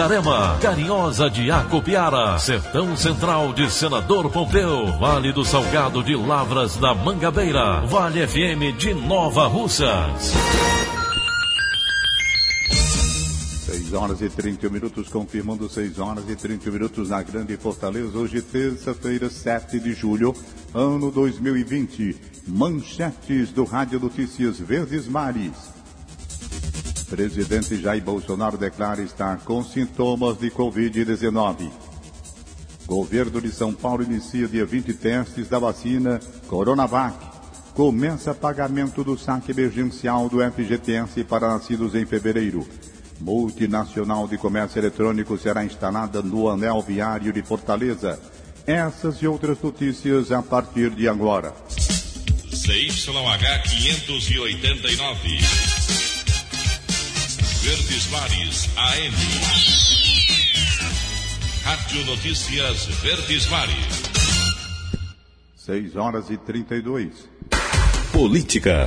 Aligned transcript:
Itarema, 0.00 0.56
Carinhosa 0.62 1.28
de 1.28 1.50
Acopiara, 1.50 2.38
Sertão 2.38 2.96
Central 2.96 3.52
de 3.52 3.70
Senador 3.70 4.30
Pompeu, 4.30 4.86
Vale 4.98 5.30
do 5.30 5.44
Salgado 5.44 6.02
de 6.02 6.16
Lavras 6.16 6.74
da 6.78 6.94
Mangabeira, 6.94 7.82
Vale 7.82 8.26
FM 8.26 8.78
de 8.78 8.94
Nova 8.94 9.46
Russas. 9.46 10.32
6 13.66 13.92
horas 13.92 14.22
e 14.22 14.30
30 14.30 14.70
minutos, 14.70 15.10
confirmando 15.10 15.68
6 15.68 15.98
horas 15.98 16.24
e 16.30 16.34
30 16.34 16.70
minutos 16.70 17.10
na 17.10 17.22
Grande 17.22 17.58
Fortaleza, 17.58 18.16
hoje 18.16 18.40
terça-feira, 18.40 19.28
7 19.28 19.78
de 19.78 19.92
julho, 19.92 20.34
ano 20.72 21.10
2020. 21.10 22.16
Manchetes 22.48 23.50
do 23.50 23.64
Rádio 23.64 24.00
Notícias 24.00 24.58
Verdes 24.58 25.06
Mares. 25.06 25.79
Presidente 27.10 27.76
Jair 27.76 28.02
Bolsonaro 28.02 28.56
declara 28.56 29.02
estar 29.02 29.40
com 29.40 29.64
sintomas 29.64 30.38
de 30.38 30.48
Covid-19. 30.48 31.68
Governo 32.86 33.40
de 33.40 33.50
São 33.50 33.74
Paulo 33.74 34.04
inicia 34.04 34.46
dia 34.46 34.64
20 34.64 34.94
testes 34.94 35.48
da 35.48 35.58
vacina 35.58 36.20
Coronavac. 36.46 37.16
Começa 37.74 38.32
pagamento 38.32 39.02
do 39.02 39.18
saque 39.18 39.50
emergencial 39.50 40.28
do 40.28 40.38
FGTS 40.38 41.24
para 41.24 41.48
nascidos 41.48 41.96
em 41.96 42.06
fevereiro. 42.06 42.64
Multinacional 43.20 44.28
de 44.28 44.38
Comércio 44.38 44.78
Eletrônico 44.78 45.36
será 45.36 45.64
instalada 45.64 46.22
no 46.22 46.48
anel 46.48 46.80
viário 46.80 47.32
de 47.32 47.42
Fortaleza. 47.42 48.20
Essas 48.64 49.16
e 49.16 49.26
outras 49.26 49.60
notícias 49.60 50.30
a 50.30 50.42
partir 50.42 50.90
de 50.90 51.08
agora. 51.08 51.52
CYH 52.52 53.62
589. 53.62 55.69
Verdes 57.62 58.10
Mares 58.10 58.70
AM. 58.74 59.14
Rádio 61.62 62.06
Notícias 62.06 62.86
Verdes 63.02 63.46
Mares. 63.50 64.02
6 65.56 65.94
horas 65.94 66.30
e 66.30 66.38
32. 66.38 67.28
Política. 68.14 68.86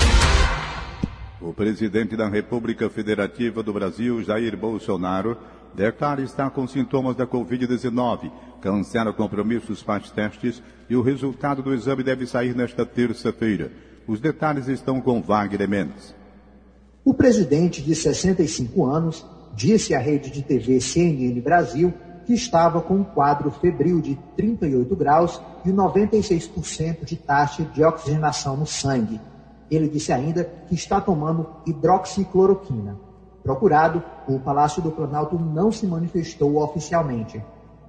O 1.40 1.54
presidente 1.54 2.18
da 2.18 2.28
República 2.28 2.90
Federativa 2.90 3.62
do 3.62 3.72
Brasil, 3.72 4.24
Jair 4.24 4.58
Bolsonaro, 4.58 5.38
declara 5.76 6.24
estar 6.24 6.50
com 6.50 6.68
sintomas 6.68 7.16
da 7.16 7.28
Covid-19, 7.28 8.32
cancela 8.60 9.14
compromissos, 9.14 9.84
faz 9.84 10.10
testes 10.10 10.64
e 10.90 10.96
o 10.96 11.04
resultado 11.04 11.62
do 11.62 11.76
exame 11.76 12.02
deve 12.02 12.26
sair 12.26 12.56
nesta 12.56 12.84
terça-feira. 12.84 13.72
Os 14.08 14.20
detalhes 14.20 14.68
estão 14.68 15.00
com 15.00 15.22
Wagner 15.22 15.70
Mendes. 15.70 16.23
O 17.06 17.14
presidente, 17.14 17.82
de 17.82 17.94
65 17.94 18.86
anos, 18.86 19.26
disse 19.54 19.94
à 19.94 20.00
rede 20.00 20.32
de 20.32 20.42
TV 20.42 20.80
CNN 20.80 21.40
Brasil 21.42 21.94
que 22.26 22.34
estava 22.34 22.80
com 22.80 22.96
um 22.96 23.04
quadro 23.04 23.52
febril 23.52 24.00
de 24.00 24.18
38 24.38 24.96
graus 24.96 25.42
e 25.66 25.70
96% 25.70 27.04
de 27.04 27.18
taxa 27.18 27.66
de 27.66 27.84
oxigenação 27.84 28.56
no 28.56 28.66
sangue. 28.66 29.20
Ele 29.70 29.90
disse 29.90 30.14
ainda 30.14 30.46
que 30.46 30.76
está 30.76 31.02
tomando 31.02 31.46
hidroxicloroquina. 31.66 32.98
Procurado, 33.44 34.02
o 34.26 34.40
Palácio 34.40 34.82
do 34.82 34.90
Planalto 34.90 35.38
não 35.38 35.74
se 35.74 35.86
manifestou 35.86 36.56
oficialmente. 36.64 37.44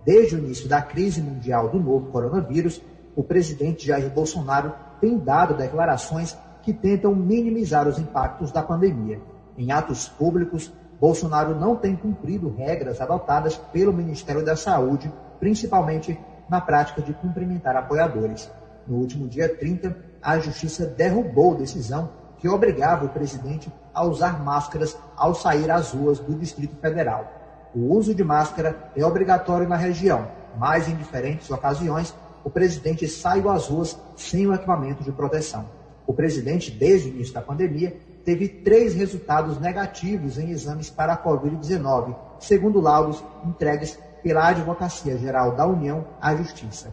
Desde 0.05 0.35
o 0.35 0.39
início 0.39 0.69
da 0.69 0.83
crise 0.83 1.23
mundial 1.23 1.69
do 1.69 1.79
novo 1.79 2.11
coronavírus, 2.11 2.83
o 3.15 3.23
presidente 3.23 3.87
Jair 3.87 4.11
Bolsonaro 4.11 4.73
tem 5.01 5.17
dado 5.17 5.57
declarações 5.57 6.37
que 6.65 6.73
tentam 6.73 7.15
minimizar 7.15 7.87
os 7.87 7.99
impactos 7.99 8.51
da 8.51 8.63
pandemia. 8.63 9.21
Em 9.57 9.71
atos 9.71 10.09
públicos, 10.09 10.73
Bolsonaro 10.99 11.55
não 11.55 11.77
tem 11.77 11.95
cumprido 11.95 12.49
regras 12.57 13.01
adotadas 13.01 13.57
pelo 13.73 13.93
Ministério 13.93 14.45
da 14.45 14.57
Saúde, 14.57 15.13
principalmente 15.39 16.19
na 16.49 16.61
prática 16.61 17.03
de 17.03 17.13
cumprimentar 17.13 17.77
apoiadores. 17.77 18.51
No 18.87 18.97
último 18.97 19.29
dia 19.29 19.49
30, 19.49 19.97
a 20.23 20.39
Justiça 20.39 20.87
derrubou 20.87 21.55
decisão 21.55 22.09
que 22.39 22.49
obrigava 22.49 23.07
o 23.07 23.11
presidente 23.11 23.73
a 23.93 24.05
usar 24.05 24.43
máscaras 24.43 24.97
ao 25.17 25.35
sair 25.35 25.71
às 25.71 25.93
ruas 25.93 26.19
do 26.19 26.35
Distrito 26.35 26.77
Federal. 26.77 27.31
O 27.75 27.95
uso 27.95 28.15
de 28.15 28.23
máscara 28.23 28.91
é 28.97 29.05
obrigatório 29.05 29.69
na 29.69 29.77
região, 29.77 30.29
mas 30.57 30.89
em 30.89 30.95
diferentes 30.95 31.51
ocasiões 31.51 32.15
o 32.45 32.51
presidente 32.51 33.09
sai 33.09 33.43
às 33.49 33.69
ruas 33.69 33.99
sem 34.17 34.47
o 34.47 34.55
equipamento 34.55 35.03
de 35.03 35.11
proteção. 35.11 35.67
O 36.07 36.13
presidente, 36.13 36.71
desde 36.71 37.09
o 37.09 37.13
início 37.13 37.35
da 37.35 37.41
pandemia, 37.41 37.97
teve 38.25 38.49
três 38.49 38.95
resultados 38.95 39.59
negativos 39.61 40.39
em 40.39 40.51
exames 40.51 40.91
para 40.91 41.13
a 41.13 41.23
Covid-19, 41.23 42.15
segundo 42.39 42.81
laudos 42.81 43.23
entregues 43.45 43.99
pela 44.23 44.49
Advocacia 44.49 45.19
Geral 45.19 45.55
da 45.55 45.67
União 45.67 46.07
à 46.21 46.35
Justiça. 46.35 46.93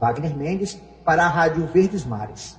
Wagner 0.00 0.36
Mendes, 0.36 0.80
para 1.04 1.24
a 1.24 1.28
Rádio 1.28 1.66
Verdes 1.66 2.04
Mares. 2.04 2.56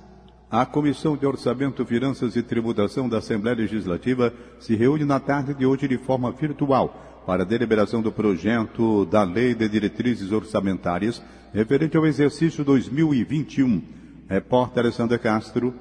A 0.50 0.66
Comissão 0.66 1.16
de 1.16 1.24
Orçamento, 1.24 1.86
Finanças 1.86 2.34
e 2.34 2.42
Tributação 2.42 3.08
da 3.08 3.18
Assembleia 3.18 3.56
Legislativa 3.56 4.32
se 4.58 4.74
reúne 4.74 5.04
na 5.04 5.20
tarde 5.20 5.54
de 5.54 5.64
hoje 5.64 5.86
de 5.86 5.96
forma 5.96 6.32
virtual 6.32 7.22
para 7.24 7.44
a 7.44 7.46
deliberação 7.46 8.02
do 8.02 8.10
projeto 8.10 9.06
da 9.06 9.22
Lei 9.22 9.54
de 9.54 9.68
Diretrizes 9.68 10.32
Orçamentárias 10.32 11.22
referente 11.52 11.96
ao 11.96 12.06
exercício 12.06 12.64
2021. 12.64 13.82
Repórter 14.28 14.82
Alessandra 14.82 15.18
Castro, 15.18 15.74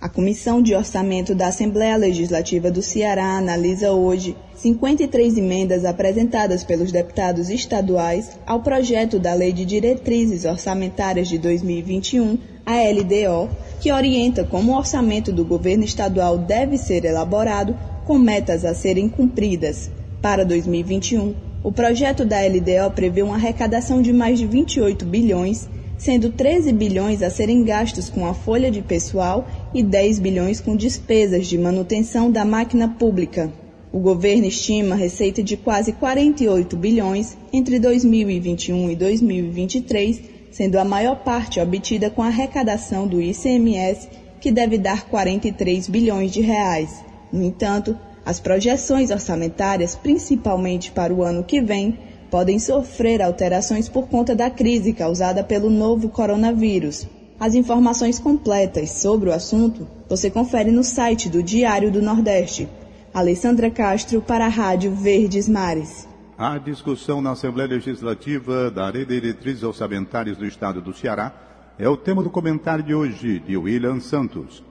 a 0.00 0.08
Comissão 0.08 0.62
de 0.62 0.74
Orçamento 0.74 1.34
da 1.34 1.48
Assembleia 1.48 1.94
Legislativa 1.94 2.70
do 2.70 2.80
Ceará 2.80 3.36
analisa 3.36 3.92
hoje 3.92 4.34
53 4.54 5.36
emendas 5.36 5.84
apresentadas 5.84 6.64
pelos 6.64 6.90
deputados 6.90 7.50
estaduais 7.50 8.30
ao 8.46 8.62
projeto 8.62 9.18
da 9.18 9.34
Lei 9.34 9.52
de 9.52 9.66
Diretrizes 9.66 10.46
Orçamentárias 10.46 11.28
de 11.28 11.36
2021, 11.36 12.38
a 12.64 12.76
LDO, 12.76 13.50
que 13.78 13.92
orienta 13.92 14.42
como 14.42 14.72
o 14.72 14.76
orçamento 14.76 15.30
do 15.32 15.44
governo 15.44 15.84
estadual 15.84 16.38
deve 16.38 16.78
ser 16.78 17.04
elaborado 17.04 17.76
com 18.06 18.18
metas 18.18 18.64
a 18.64 18.74
serem 18.74 19.06
cumpridas. 19.06 19.90
Para 20.22 20.46
2021, 20.46 21.34
o 21.62 21.70
projeto 21.70 22.24
da 22.24 22.38
LDO 22.40 22.90
prevê 22.94 23.20
uma 23.20 23.34
arrecadação 23.34 24.00
de 24.00 24.14
mais 24.14 24.38
de 24.38 24.46
28 24.46 25.04
bilhões 25.04 25.68
sendo 26.00 26.30
13 26.30 26.72
bilhões 26.72 27.22
a 27.22 27.28
serem 27.28 27.62
gastos 27.62 28.08
com 28.08 28.26
a 28.26 28.32
folha 28.32 28.70
de 28.70 28.80
pessoal 28.80 29.46
e 29.74 29.82
10 29.82 30.18
bilhões 30.18 30.58
com 30.58 30.74
despesas 30.74 31.46
de 31.46 31.58
manutenção 31.58 32.30
da 32.30 32.42
máquina 32.42 32.88
pública. 32.88 33.52
O 33.92 33.98
governo 33.98 34.46
estima 34.46 34.94
receita 34.94 35.42
de 35.42 35.58
quase 35.58 35.92
48 35.92 36.74
bilhões 36.74 37.36
entre 37.52 37.78
2021 37.78 38.90
e 38.90 38.96
2023, 38.96 40.22
sendo 40.50 40.78
a 40.78 40.84
maior 40.86 41.16
parte 41.16 41.60
obtida 41.60 42.08
com 42.08 42.22
a 42.22 42.28
arrecadação 42.28 43.06
do 43.06 43.20
ICMS, 43.20 44.08
que 44.40 44.50
deve 44.50 44.78
dar 44.78 45.06
43 45.06 45.86
bilhões 45.86 46.30
de 46.32 46.40
reais. 46.40 47.04
No 47.30 47.44
entanto, 47.44 47.94
as 48.24 48.40
projeções 48.40 49.10
orçamentárias, 49.10 49.94
principalmente 49.94 50.90
para 50.92 51.12
o 51.12 51.22
ano 51.22 51.44
que 51.44 51.60
vem, 51.60 51.98
podem 52.30 52.58
sofrer 52.58 53.20
alterações 53.20 53.88
por 53.88 54.08
conta 54.08 54.34
da 54.34 54.48
crise 54.48 54.92
causada 54.92 55.42
pelo 55.42 55.68
novo 55.68 56.08
coronavírus. 56.08 57.08
As 57.38 57.54
informações 57.54 58.18
completas 58.18 58.90
sobre 58.90 59.30
o 59.30 59.32
assunto 59.32 59.86
você 60.08 60.30
confere 60.30 60.70
no 60.70 60.84
site 60.84 61.28
do 61.28 61.42
Diário 61.42 61.90
do 61.90 62.02
Nordeste. 62.02 62.68
Alessandra 63.12 63.70
Castro 63.70 64.20
para 64.22 64.46
a 64.46 64.48
Rádio 64.48 64.92
Verdes 64.94 65.48
Mares. 65.48 66.08
A 66.38 66.58
discussão 66.58 67.20
na 67.20 67.32
Assembleia 67.32 67.68
Legislativa 67.68 68.70
da 68.70 68.88
Lei 68.88 69.04
de 69.04 69.20
Diretrizes 69.20 69.62
Orçamentárias 69.62 70.36
do 70.36 70.46
Estado 70.46 70.80
do 70.80 70.94
Ceará 70.94 71.34
é 71.78 71.88
o 71.88 71.96
tema 71.96 72.22
do 72.22 72.30
comentário 72.30 72.84
de 72.84 72.94
hoje 72.94 73.40
de 73.40 73.56
William 73.56 74.00
Santos. 74.00 74.62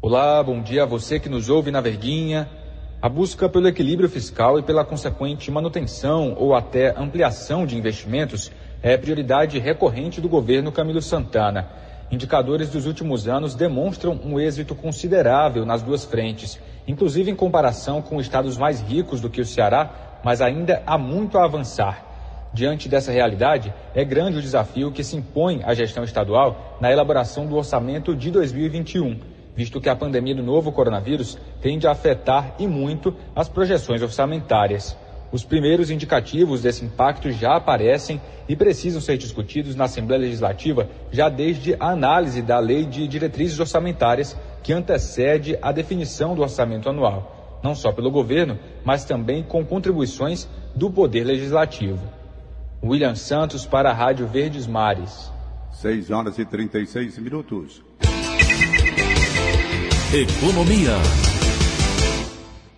Olá, 0.00 0.42
bom 0.42 0.62
dia 0.62 0.82
a 0.82 0.86
você 0.86 1.18
que 1.20 1.28
nos 1.28 1.48
ouve 1.48 1.70
na 1.70 1.80
Verguinha, 1.80 2.48
A 3.00 3.10
busca 3.10 3.46
pelo 3.46 3.68
equilíbrio 3.68 4.08
fiscal 4.08 4.58
e 4.58 4.62
pela 4.62 4.82
consequente 4.82 5.50
manutenção 5.50 6.34
ou 6.38 6.54
até 6.54 6.98
ampliação 6.98 7.66
de 7.66 7.76
investimentos 7.76 8.50
é 8.82 8.96
prioridade 8.96 9.58
recorrente 9.58 10.18
do 10.18 10.30
governo 10.30 10.72
Camilo 10.72 11.02
Santana. 11.02 11.68
Indicadores 12.10 12.70
dos 12.70 12.86
últimos 12.86 13.28
anos 13.28 13.54
demonstram 13.54 14.18
um 14.24 14.40
êxito 14.40 14.74
considerável 14.74 15.66
nas 15.66 15.82
duas 15.82 16.06
frentes, 16.06 16.58
inclusive 16.88 17.30
em 17.30 17.34
comparação 17.34 18.00
com 18.00 18.18
estados 18.18 18.56
mais 18.56 18.80
ricos 18.80 19.20
do 19.20 19.28
que 19.28 19.42
o 19.42 19.46
Ceará, 19.46 20.20
mas 20.24 20.40
ainda 20.40 20.82
há 20.86 20.96
muito 20.96 21.36
a 21.36 21.44
avançar. 21.44 22.02
Diante 22.54 22.88
dessa 22.88 23.12
realidade, 23.12 23.74
é 23.94 24.06
grande 24.06 24.38
o 24.38 24.42
desafio 24.42 24.90
que 24.90 25.04
se 25.04 25.16
impõe 25.16 25.60
à 25.64 25.74
gestão 25.74 26.02
estadual 26.02 26.78
na 26.80 26.90
elaboração 26.90 27.46
do 27.46 27.56
orçamento 27.56 28.16
de 28.16 28.30
2021, 28.30 29.35
visto 29.56 29.80
que 29.80 29.88
a 29.88 29.96
pandemia 29.96 30.34
do 30.34 30.42
novo 30.42 30.70
coronavírus 30.70 31.38
tende 31.62 31.86
a 31.86 31.92
afetar 31.92 32.54
e 32.58 32.66
muito 32.66 33.16
as 33.34 33.48
projeções 33.48 34.02
orçamentárias. 34.02 34.96
Os 35.32 35.42
primeiros 35.44 35.90
indicativos 35.90 36.62
desse 36.62 36.84
impacto 36.84 37.32
já 37.32 37.56
aparecem 37.56 38.20
e 38.48 38.54
precisam 38.54 39.00
ser 39.00 39.16
discutidos 39.16 39.74
na 39.74 39.84
Assembleia 39.84 40.22
Legislativa 40.22 40.88
já 41.10 41.28
desde 41.28 41.74
a 41.80 41.90
análise 41.90 42.42
da 42.42 42.58
Lei 42.58 42.84
de 42.84 43.08
Diretrizes 43.08 43.58
Orçamentárias, 43.58 44.36
que 44.62 44.72
antecede 44.72 45.58
a 45.60 45.72
definição 45.72 46.34
do 46.34 46.42
orçamento 46.42 46.88
anual, 46.88 47.60
não 47.62 47.74
só 47.74 47.90
pelo 47.92 48.10
governo, 48.10 48.58
mas 48.84 49.04
também 49.04 49.42
com 49.42 49.64
contribuições 49.64 50.48
do 50.74 50.90
Poder 50.90 51.24
Legislativo. 51.24 52.00
William 52.82 53.14
Santos 53.14 53.66
para 53.66 53.90
a 53.90 53.94
Rádio 53.94 54.26
Verdes 54.26 54.66
Mares. 54.66 55.32
6 55.72 56.10
horas 56.10 56.38
e 56.38 56.44
36 56.44 57.18
minutos. 57.18 57.85
Economia. 60.14 60.92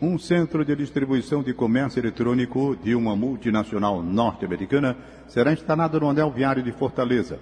Um 0.00 0.18
centro 0.18 0.64
de 0.64 0.74
distribuição 0.74 1.42
de 1.42 1.52
comércio 1.52 2.00
eletrônico 2.00 2.74
de 2.82 2.94
uma 2.94 3.14
multinacional 3.14 4.02
norte-americana 4.02 4.96
será 5.28 5.52
instalado 5.52 6.00
no 6.00 6.08
anel 6.08 6.30
viário 6.30 6.62
de 6.62 6.72
Fortaleza. 6.72 7.38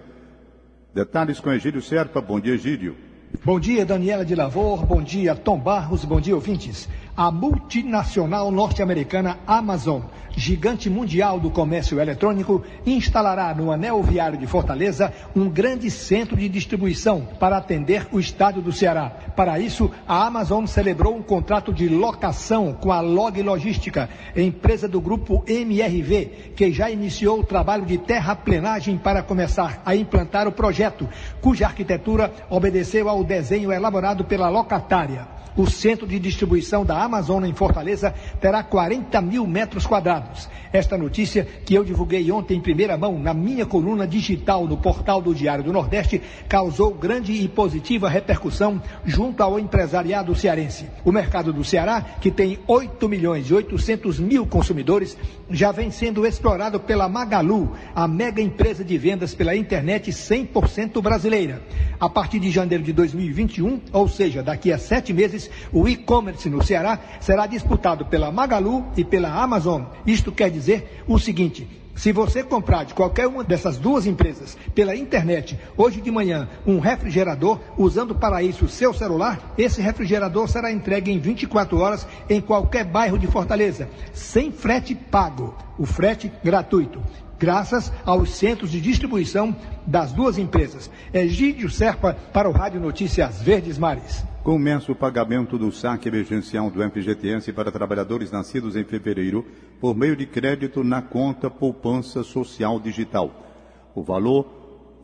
Detalhes 0.92 1.38
com 1.38 1.52
Egílio 1.52 1.80
Serpa. 1.80 2.20
Bom 2.20 2.40
dia, 2.40 2.54
Egílio. 2.54 2.96
Bom 3.44 3.60
dia, 3.60 3.86
Daniela 3.86 4.24
de 4.24 4.34
Lavor. 4.34 4.84
Bom 4.84 5.00
dia, 5.00 5.36
Tom 5.36 5.56
Barros. 5.56 6.04
Bom 6.04 6.20
dia, 6.20 6.34
ouvintes. 6.34 6.88
A 7.16 7.30
multinacional 7.30 8.50
norte-americana 8.50 9.38
Amazon 9.46 10.02
gigante 10.36 10.90
mundial 10.90 11.40
do 11.40 11.50
comércio 11.50 11.98
eletrônico, 11.98 12.62
instalará 12.84 13.54
no 13.54 13.72
anel 13.72 14.02
viário 14.02 14.38
de 14.38 14.46
Fortaleza 14.46 15.12
um 15.34 15.48
grande 15.48 15.90
centro 15.90 16.36
de 16.36 16.48
distribuição 16.48 17.26
para 17.40 17.56
atender 17.56 18.06
o 18.12 18.20
estado 18.20 18.60
do 18.60 18.70
Ceará. 18.70 19.10
Para 19.34 19.58
isso, 19.58 19.90
a 20.06 20.26
Amazon 20.26 20.66
celebrou 20.66 21.16
um 21.16 21.22
contrato 21.22 21.72
de 21.72 21.88
locação 21.88 22.74
com 22.74 22.92
a 22.92 23.00
Log 23.00 23.42
Logística, 23.42 24.10
empresa 24.36 24.86
do 24.86 25.00
grupo 25.00 25.42
MRV, 25.46 26.52
que 26.54 26.70
já 26.70 26.90
iniciou 26.90 27.40
o 27.40 27.44
trabalho 27.44 27.86
de 27.86 27.96
terraplenagem 27.96 28.98
para 28.98 29.22
começar 29.22 29.80
a 29.86 29.96
implantar 29.96 30.46
o 30.46 30.52
projeto, 30.52 31.08
cuja 31.40 31.66
arquitetura 31.66 32.30
obedeceu 32.50 33.08
ao 33.08 33.24
desenho 33.24 33.72
elaborado 33.72 34.24
pela 34.24 34.50
locatária. 34.50 35.35
O 35.56 35.66
centro 35.66 36.06
de 36.06 36.18
distribuição 36.18 36.84
da 36.84 37.02
Amazon 37.02 37.42
em 37.44 37.54
Fortaleza 37.54 38.14
terá 38.38 38.62
40 38.62 39.20
mil 39.22 39.46
metros 39.46 39.86
quadrados. 39.86 40.48
Esta 40.70 40.98
notícia, 40.98 41.48
que 41.64 41.74
eu 41.74 41.82
divulguei 41.82 42.30
ontem 42.30 42.58
em 42.58 42.60
primeira 42.60 42.98
mão 42.98 43.18
na 43.18 43.32
minha 43.32 43.64
coluna 43.64 44.06
digital 44.06 44.66
no 44.66 44.76
portal 44.76 45.22
do 45.22 45.34
Diário 45.34 45.64
do 45.64 45.72
Nordeste, 45.72 46.20
causou 46.46 46.92
grande 46.92 47.32
e 47.32 47.48
positiva 47.48 48.08
repercussão 48.08 48.82
junto 49.04 49.42
ao 49.42 49.58
empresariado 49.58 50.34
cearense. 50.34 50.86
O 51.04 51.10
mercado 51.10 51.54
do 51.54 51.64
Ceará, 51.64 52.02
que 52.20 52.30
tem 52.30 52.58
8 52.66 53.08
milhões 53.08 53.48
e 53.48 53.54
800 53.54 54.20
mil 54.20 54.46
consumidores, 54.46 55.16
já 55.50 55.72
vem 55.72 55.90
sendo 55.90 56.26
explorado 56.26 56.78
pela 56.80 57.08
Magalu, 57.08 57.72
a 57.94 58.06
mega 58.06 58.42
empresa 58.42 58.84
de 58.84 58.98
vendas 58.98 59.34
pela 59.34 59.56
internet 59.56 60.10
100% 60.10 61.00
brasileira. 61.00 61.62
A 61.98 62.10
partir 62.10 62.40
de 62.40 62.50
janeiro 62.50 62.84
de 62.84 62.92
2021, 62.92 63.80
ou 63.92 64.06
seja, 64.06 64.42
daqui 64.42 64.70
a 64.70 64.78
sete 64.78 65.14
meses, 65.14 65.45
o 65.72 65.88
e-commerce 65.88 66.48
no 66.48 66.62
Ceará 66.62 66.98
será 67.20 67.46
disputado 67.46 68.06
pela 68.06 68.30
Magalu 68.30 68.84
e 68.96 69.04
pela 69.04 69.30
Amazon. 69.30 69.82
Isto 70.06 70.32
quer 70.32 70.50
dizer 70.50 71.02
o 71.06 71.18
seguinte: 71.18 71.66
se 71.96 72.12
você 72.12 72.44
comprar 72.44 72.84
de 72.84 72.92
qualquer 72.92 73.26
uma 73.26 73.42
dessas 73.42 73.78
duas 73.78 74.06
empresas 74.06 74.56
pela 74.74 74.94
internet, 74.94 75.58
hoje 75.78 76.00
de 76.00 76.10
manhã, 76.10 76.46
um 76.66 76.78
refrigerador, 76.78 77.58
usando 77.78 78.14
para 78.14 78.42
isso 78.42 78.66
o 78.66 78.68
seu 78.68 78.92
celular, 78.92 79.54
esse 79.56 79.80
refrigerador 79.80 80.46
será 80.46 80.70
entregue 80.70 81.10
em 81.10 81.18
24 81.18 81.78
horas 81.78 82.06
em 82.28 82.40
qualquer 82.40 82.84
bairro 82.84 83.18
de 83.18 83.26
Fortaleza, 83.26 83.88
sem 84.12 84.52
frete 84.52 84.94
pago. 84.94 85.54
O 85.78 85.86
frete 85.86 86.30
gratuito 86.44 87.00
graças 87.38 87.92
aos 88.04 88.30
centros 88.30 88.70
de 88.70 88.80
distribuição 88.80 89.54
das 89.86 90.12
duas 90.12 90.38
empresas. 90.38 90.90
Egídio 91.12 91.70
Serpa 91.70 92.16
para 92.32 92.48
o 92.48 92.52
Rádio 92.52 92.80
Notícias 92.80 93.40
Verdes 93.42 93.78
Mares. 93.78 94.24
Começa 94.46 94.92
o 94.92 94.94
pagamento 94.94 95.58
do 95.58 95.72
saque 95.72 96.06
emergencial 96.06 96.70
do 96.70 96.80
FGTS 96.80 97.52
para 97.52 97.72
trabalhadores 97.72 98.30
nascidos 98.30 98.76
em 98.76 98.84
fevereiro 98.84 99.44
por 99.80 99.92
meio 99.92 100.14
de 100.14 100.24
crédito 100.24 100.84
na 100.84 101.02
conta 101.02 101.50
Poupança 101.50 102.22
Social 102.22 102.78
Digital. 102.78 103.90
O 103.92 104.04
valor 104.04 104.46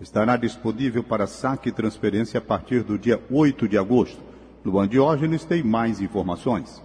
estará 0.00 0.36
disponível 0.36 1.02
para 1.02 1.26
saque 1.26 1.70
e 1.70 1.72
transferência 1.72 2.38
a 2.38 2.40
partir 2.40 2.84
do 2.84 2.96
dia 2.96 3.20
8 3.28 3.66
de 3.66 3.76
agosto. 3.76 4.22
Luan 4.64 4.86
Diógenes 4.86 5.44
tem 5.44 5.60
mais 5.60 6.00
informações. 6.00 6.80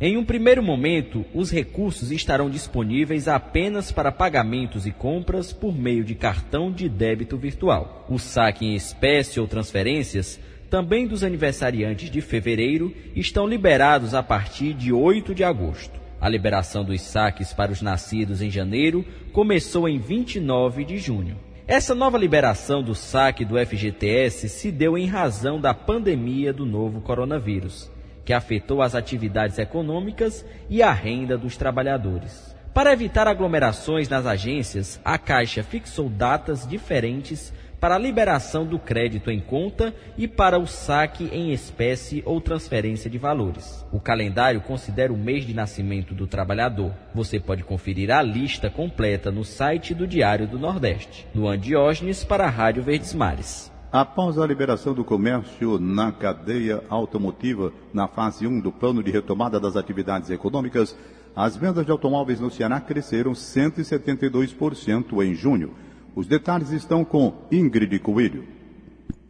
Em 0.00 0.16
um 0.16 0.24
primeiro 0.24 0.62
momento, 0.62 1.24
os 1.34 1.50
recursos 1.50 2.12
estarão 2.12 2.48
disponíveis 2.48 3.26
apenas 3.26 3.90
para 3.90 4.12
pagamentos 4.12 4.86
e 4.86 4.92
compras 4.92 5.52
por 5.52 5.76
meio 5.76 6.04
de 6.04 6.14
cartão 6.14 6.70
de 6.70 6.88
débito 6.88 7.36
virtual. 7.36 8.06
O 8.08 8.20
saque 8.20 8.64
em 8.64 8.76
espécie 8.76 9.40
ou 9.40 9.48
transferências, 9.48 10.38
também 10.72 11.06
dos 11.06 11.22
aniversariantes 11.22 12.10
de 12.10 12.22
fevereiro, 12.22 12.94
estão 13.14 13.46
liberados 13.46 14.14
a 14.14 14.22
partir 14.22 14.72
de 14.72 14.90
8 14.90 15.34
de 15.34 15.44
agosto. 15.44 16.00
A 16.18 16.26
liberação 16.30 16.82
dos 16.82 17.02
saques 17.02 17.52
para 17.52 17.70
os 17.70 17.82
nascidos 17.82 18.40
em 18.40 18.50
janeiro 18.50 19.04
começou 19.34 19.86
em 19.86 19.98
29 19.98 20.82
de 20.86 20.96
junho. 20.96 21.36
Essa 21.66 21.94
nova 21.94 22.16
liberação 22.16 22.82
do 22.82 22.94
saque 22.94 23.44
do 23.44 23.58
FGTS 23.58 24.48
se 24.48 24.72
deu 24.72 24.96
em 24.96 25.06
razão 25.06 25.60
da 25.60 25.74
pandemia 25.74 26.54
do 26.54 26.64
novo 26.64 27.02
coronavírus 27.02 27.90
que 28.24 28.32
afetou 28.32 28.80
as 28.80 28.94
atividades 28.94 29.58
econômicas 29.58 30.46
e 30.70 30.82
a 30.82 30.92
renda 30.92 31.36
dos 31.36 31.56
trabalhadores. 31.56 32.56
Para 32.72 32.92
evitar 32.92 33.28
aglomerações 33.28 34.08
nas 34.08 34.24
agências, 34.24 34.98
a 35.04 35.18
Caixa 35.18 35.62
fixou 35.62 36.08
datas 36.08 36.66
diferentes 36.66 37.52
para 37.82 37.96
a 37.96 37.98
liberação 37.98 38.64
do 38.64 38.78
crédito 38.78 39.28
em 39.28 39.40
conta 39.40 39.92
e 40.16 40.28
para 40.28 40.56
o 40.56 40.68
saque 40.68 41.24
em 41.32 41.52
espécie 41.52 42.22
ou 42.24 42.40
transferência 42.40 43.10
de 43.10 43.18
valores. 43.18 43.84
O 43.90 43.98
calendário 43.98 44.60
considera 44.60 45.12
o 45.12 45.18
mês 45.18 45.44
de 45.44 45.52
nascimento 45.52 46.14
do 46.14 46.28
trabalhador. 46.28 46.92
Você 47.12 47.40
pode 47.40 47.64
conferir 47.64 48.12
a 48.12 48.22
lista 48.22 48.70
completa 48.70 49.32
no 49.32 49.44
site 49.44 49.94
do 49.94 50.06
Diário 50.06 50.46
do 50.46 50.60
Nordeste. 50.60 51.26
Luan 51.34 51.58
Diógenes 51.58 52.22
para 52.22 52.44
a 52.44 52.48
Rádio 52.48 52.84
Verdes 52.84 53.12
Mares. 53.14 53.72
Após 53.90 54.38
a 54.38 54.46
liberação 54.46 54.94
do 54.94 55.04
comércio 55.04 55.76
na 55.80 56.12
cadeia 56.12 56.84
automotiva 56.88 57.72
na 57.92 58.06
fase 58.06 58.46
1 58.46 58.60
do 58.60 58.70
plano 58.70 59.02
de 59.02 59.10
retomada 59.10 59.58
das 59.58 59.74
atividades 59.74 60.30
econômicas, 60.30 60.96
as 61.34 61.56
vendas 61.56 61.84
de 61.84 61.90
automóveis 61.90 62.38
no 62.38 62.48
Ceará 62.48 62.78
cresceram 62.78 63.32
172% 63.32 65.20
em 65.24 65.34
junho. 65.34 65.74
Os 66.14 66.26
detalhes 66.26 66.70
estão 66.70 67.06
com 67.06 67.32
Ingrid 67.50 67.98
Coelho. 67.98 68.46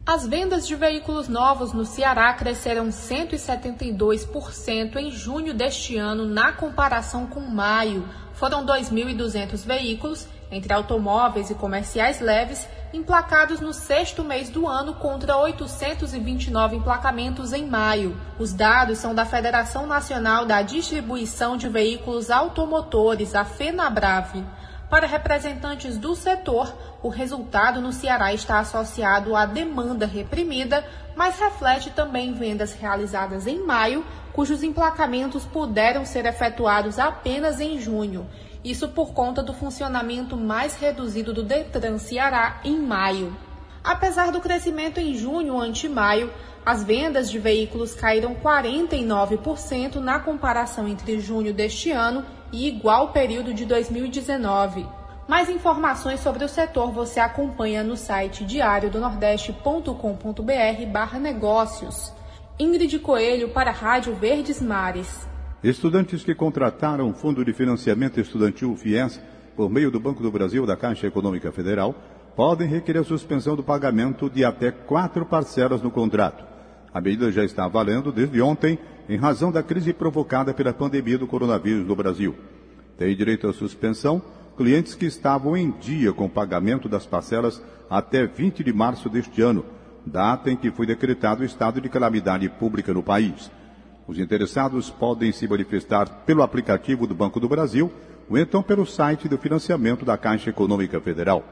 As 0.05 0.27
vendas 0.27 0.67
de 0.67 0.75
veículos 0.75 1.29
novos 1.29 1.71
no 1.71 1.85
Ceará 1.85 2.33
cresceram 2.33 2.89
172% 2.89 4.97
em 4.97 5.09
junho 5.09 5.53
deste 5.53 5.95
ano 5.95 6.25
na 6.25 6.51
comparação 6.51 7.25
com 7.25 7.39
maio. 7.39 8.03
Foram 8.33 8.65
2.200 8.65 9.65
veículos, 9.65 10.27
entre 10.51 10.73
automóveis 10.73 11.49
e 11.49 11.55
comerciais 11.55 12.19
leves, 12.19 12.67
emplacados 12.93 13.61
no 13.61 13.71
sexto 13.71 14.25
mês 14.25 14.49
do 14.49 14.67
ano 14.67 14.95
contra 14.95 15.37
829 15.37 16.75
emplacamentos 16.75 17.53
em 17.53 17.65
maio. 17.65 18.17
Os 18.37 18.51
dados 18.51 18.97
são 18.97 19.15
da 19.15 19.25
Federação 19.25 19.87
Nacional 19.87 20.45
da 20.45 20.61
Distribuição 20.61 21.55
de 21.55 21.69
Veículos 21.69 22.29
Automotores, 22.29 23.35
a 23.35 23.45
FENABRAVE. 23.45 24.43
Para 24.93 25.07
representantes 25.07 25.97
do 25.97 26.15
setor, 26.15 26.71
o 27.01 27.09
resultado 27.09 27.81
no 27.81 27.91
Ceará 27.91 28.31
está 28.31 28.59
associado 28.59 29.35
à 29.35 29.43
demanda 29.43 30.05
reprimida, 30.05 30.87
mas 31.15 31.39
reflete 31.39 31.89
também 31.89 32.31
vendas 32.31 32.73
realizadas 32.73 33.47
em 33.47 33.65
maio, 33.65 34.05
cujos 34.33 34.61
emplacamentos 34.61 35.45
puderam 35.45 36.05
ser 36.05 36.27
efetuados 36.27 36.99
apenas 36.99 37.59
em 37.59 37.79
junho 37.79 38.27
isso 38.63 38.87
por 38.87 39.13
conta 39.13 39.41
do 39.41 39.51
funcionamento 39.51 40.37
mais 40.37 40.75
reduzido 40.75 41.33
do 41.33 41.41
Detran 41.43 41.97
Ceará 41.97 42.61
em 42.63 42.79
maio. 42.79 43.35
Apesar 43.83 44.31
do 44.31 44.39
crescimento 44.39 44.99
em 44.99 45.15
junho 45.15 45.59
ante 45.59 45.89
maio, 45.89 46.31
as 46.63 46.83
vendas 46.83 47.31
de 47.31 47.39
veículos 47.39 47.95
caíram 47.95 48.35
49% 48.35 49.95
na 49.95 50.19
comparação 50.19 50.87
entre 50.87 51.19
junho 51.19 51.51
deste 51.51 51.91
ano 51.91 52.23
e 52.53 52.67
igual 52.67 53.11
período 53.11 53.53
de 53.53 53.65
2019. 53.65 54.85
Mais 55.27 55.49
informações 55.49 56.19
sobre 56.19 56.45
o 56.45 56.47
setor 56.47 56.91
você 56.91 57.19
acompanha 57.19 57.83
no 57.83 57.97
site 57.97 58.45
diariodonordeste.com.br 58.45 61.19
negócios. 61.19 62.13
Ingrid 62.59 62.99
Coelho 62.99 63.49
para 63.49 63.71
a 63.71 63.73
Rádio 63.73 64.13
Verdes 64.13 64.61
Mares. 64.61 65.27
Estudantes 65.63 66.23
que 66.23 66.35
contrataram 66.35 67.09
o 67.09 67.13
Fundo 67.13 67.43
de 67.43 67.53
Financiamento 67.53 68.19
Estudantil 68.19 68.75
FIES 68.75 69.19
por 69.55 69.69
meio 69.69 69.89
do 69.89 69.99
Banco 69.99 70.21
do 70.21 70.31
Brasil 70.31 70.65
da 70.65 70.77
Caixa 70.77 71.07
Econômica 71.07 71.51
Federal 71.51 71.95
podem 72.35 72.67
requerer 72.67 73.01
a 73.01 73.05
suspensão 73.05 73.55
do 73.55 73.63
pagamento 73.63 74.29
de 74.29 74.43
até 74.43 74.71
quatro 74.71 75.25
parcelas 75.25 75.81
no 75.81 75.89
contrato. 75.89 76.43
A 76.93 77.01
medida 77.01 77.31
já 77.31 77.43
está 77.43 77.67
valendo 77.67 78.11
desde 78.11 78.39
ontem 78.41 78.77
em 79.07 79.17
razão 79.17 79.51
da 79.51 79.61
crise 79.61 79.93
provocada 79.93 80.53
pela 80.53 80.73
pandemia 80.73 81.17
do 81.17 81.27
coronavírus 81.27 81.85
no 81.85 81.95
Brasil. 81.95 82.35
Tem 82.97 83.15
direito 83.15 83.47
à 83.47 83.53
suspensão 83.53 84.21
clientes 84.55 84.95
que 84.95 85.05
estavam 85.05 85.57
em 85.57 85.71
dia 85.71 86.13
com 86.13 86.25
o 86.25 86.29
pagamento 86.29 86.87
das 86.87 87.05
parcelas 87.05 87.61
até 87.89 88.25
20 88.25 88.63
de 88.63 88.71
março 88.71 89.09
deste 89.09 89.41
ano, 89.41 89.65
data 90.05 90.51
em 90.51 90.55
que 90.55 90.71
foi 90.71 90.85
decretado 90.85 91.41
o 91.41 91.45
estado 91.45 91.81
de 91.81 91.89
calamidade 91.89 92.47
pública 92.49 92.93
no 92.93 93.03
país. 93.03 93.51
Os 94.07 94.19
interessados 94.19 94.89
podem 94.89 95.31
se 95.31 95.47
manifestar 95.47 96.23
pelo 96.25 96.43
aplicativo 96.43 97.07
do 97.07 97.15
Banco 97.15 97.39
do 97.39 97.49
Brasil 97.49 97.91
ou 98.29 98.37
então 98.37 98.61
pelo 98.61 98.85
site 98.85 99.27
do 99.27 99.37
financiamento 99.37 100.05
da 100.05 100.17
Caixa 100.17 100.49
Econômica 100.49 100.99
Federal. 100.99 101.43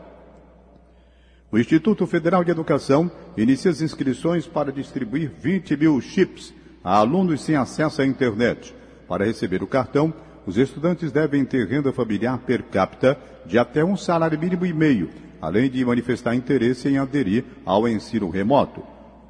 O 1.52 1.58
Instituto 1.58 2.08
Federal 2.08 2.44
de 2.44 2.52
Educação 2.52 3.12
inicia 3.36 3.72
as 3.72 3.82
inscrições 3.82 4.48
para 4.48 4.72
distribuir 4.72 5.30
20 5.42 5.76
mil 5.76 6.00
chips 6.00 6.54
a 6.84 6.98
alunos 6.98 7.42
sem 7.42 7.56
acesso 7.56 8.02
à 8.02 8.06
internet. 8.06 8.74
Para 9.08 9.26
receber 9.26 9.62
o 9.62 9.68
cartão, 9.68 10.14
os 10.46 10.58
estudantes 10.58 11.12
devem 11.12 11.46
ter 11.46 11.68
renda 11.68 11.94
familiar 11.94 12.38
per 12.40 12.64
capita 12.64 13.18
de 13.46 13.58
até 13.58 13.84
um 13.84 13.96
salário 13.96 14.40
mínimo 14.40 14.66
e 14.66 14.74
meio, 14.74 15.10
além 15.42 15.70
de 15.70 15.84
manifestar 15.86 16.36
interesse 16.36 16.88
em 16.90 16.98
aderir 16.98 17.44
ao 17.66 17.88
ensino 17.88 18.30
remoto. 18.30 18.84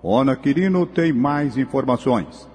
Ona 0.04 0.36
Quirino 0.36 0.86
tem 0.86 1.14
mais 1.14 1.58
informações. 1.58 2.50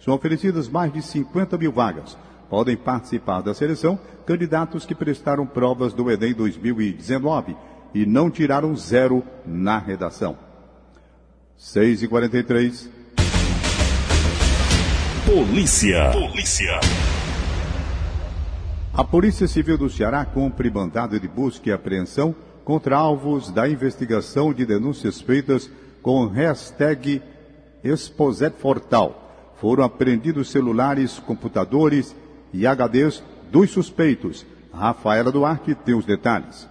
São 0.00 0.14
oferecidas 0.14 0.68
mais 0.68 0.92
de 0.92 1.02
50 1.02 1.56
mil 1.56 1.70
vagas. 1.70 2.18
Podem 2.48 2.76
participar 2.76 3.42
da 3.42 3.54
seleção 3.54 3.96
candidatos 4.26 4.84
que 4.84 4.96
prestaram 4.96 5.46
provas 5.46 5.92
do 5.92 6.10
Enem 6.10 6.34
2019 6.34 7.56
e 7.94 8.04
não 8.04 8.28
tiraram 8.28 8.74
zero 8.74 9.22
na 9.46 9.78
redação. 9.78 10.49
6 11.60 12.04
e 12.04 12.08
43 12.08 12.90
Polícia. 15.26 16.10
Polícia. 16.10 16.80
A 18.94 19.04
Polícia 19.04 19.46
Civil 19.46 19.76
do 19.76 19.90
Ceará 19.90 20.24
cumpre 20.24 20.70
mandado 20.70 21.20
de 21.20 21.28
busca 21.28 21.68
e 21.68 21.72
apreensão 21.72 22.34
contra 22.64 22.96
alvos 22.96 23.50
da 23.50 23.68
investigação 23.68 24.54
de 24.54 24.64
denúncias 24.64 25.20
feitas 25.20 25.70
com 26.00 26.26
hashtag 26.28 27.20
ExposetFortal. 27.84 29.54
Foram 29.60 29.84
apreendidos 29.84 30.50
celulares, 30.50 31.18
computadores 31.18 32.16
e 32.54 32.66
HDs 32.66 33.22
dos 33.52 33.70
suspeitos. 33.70 34.46
Rafaela 34.72 35.30
Duarte 35.30 35.74
tem 35.74 35.94
os 35.94 36.06
detalhes. 36.06 36.66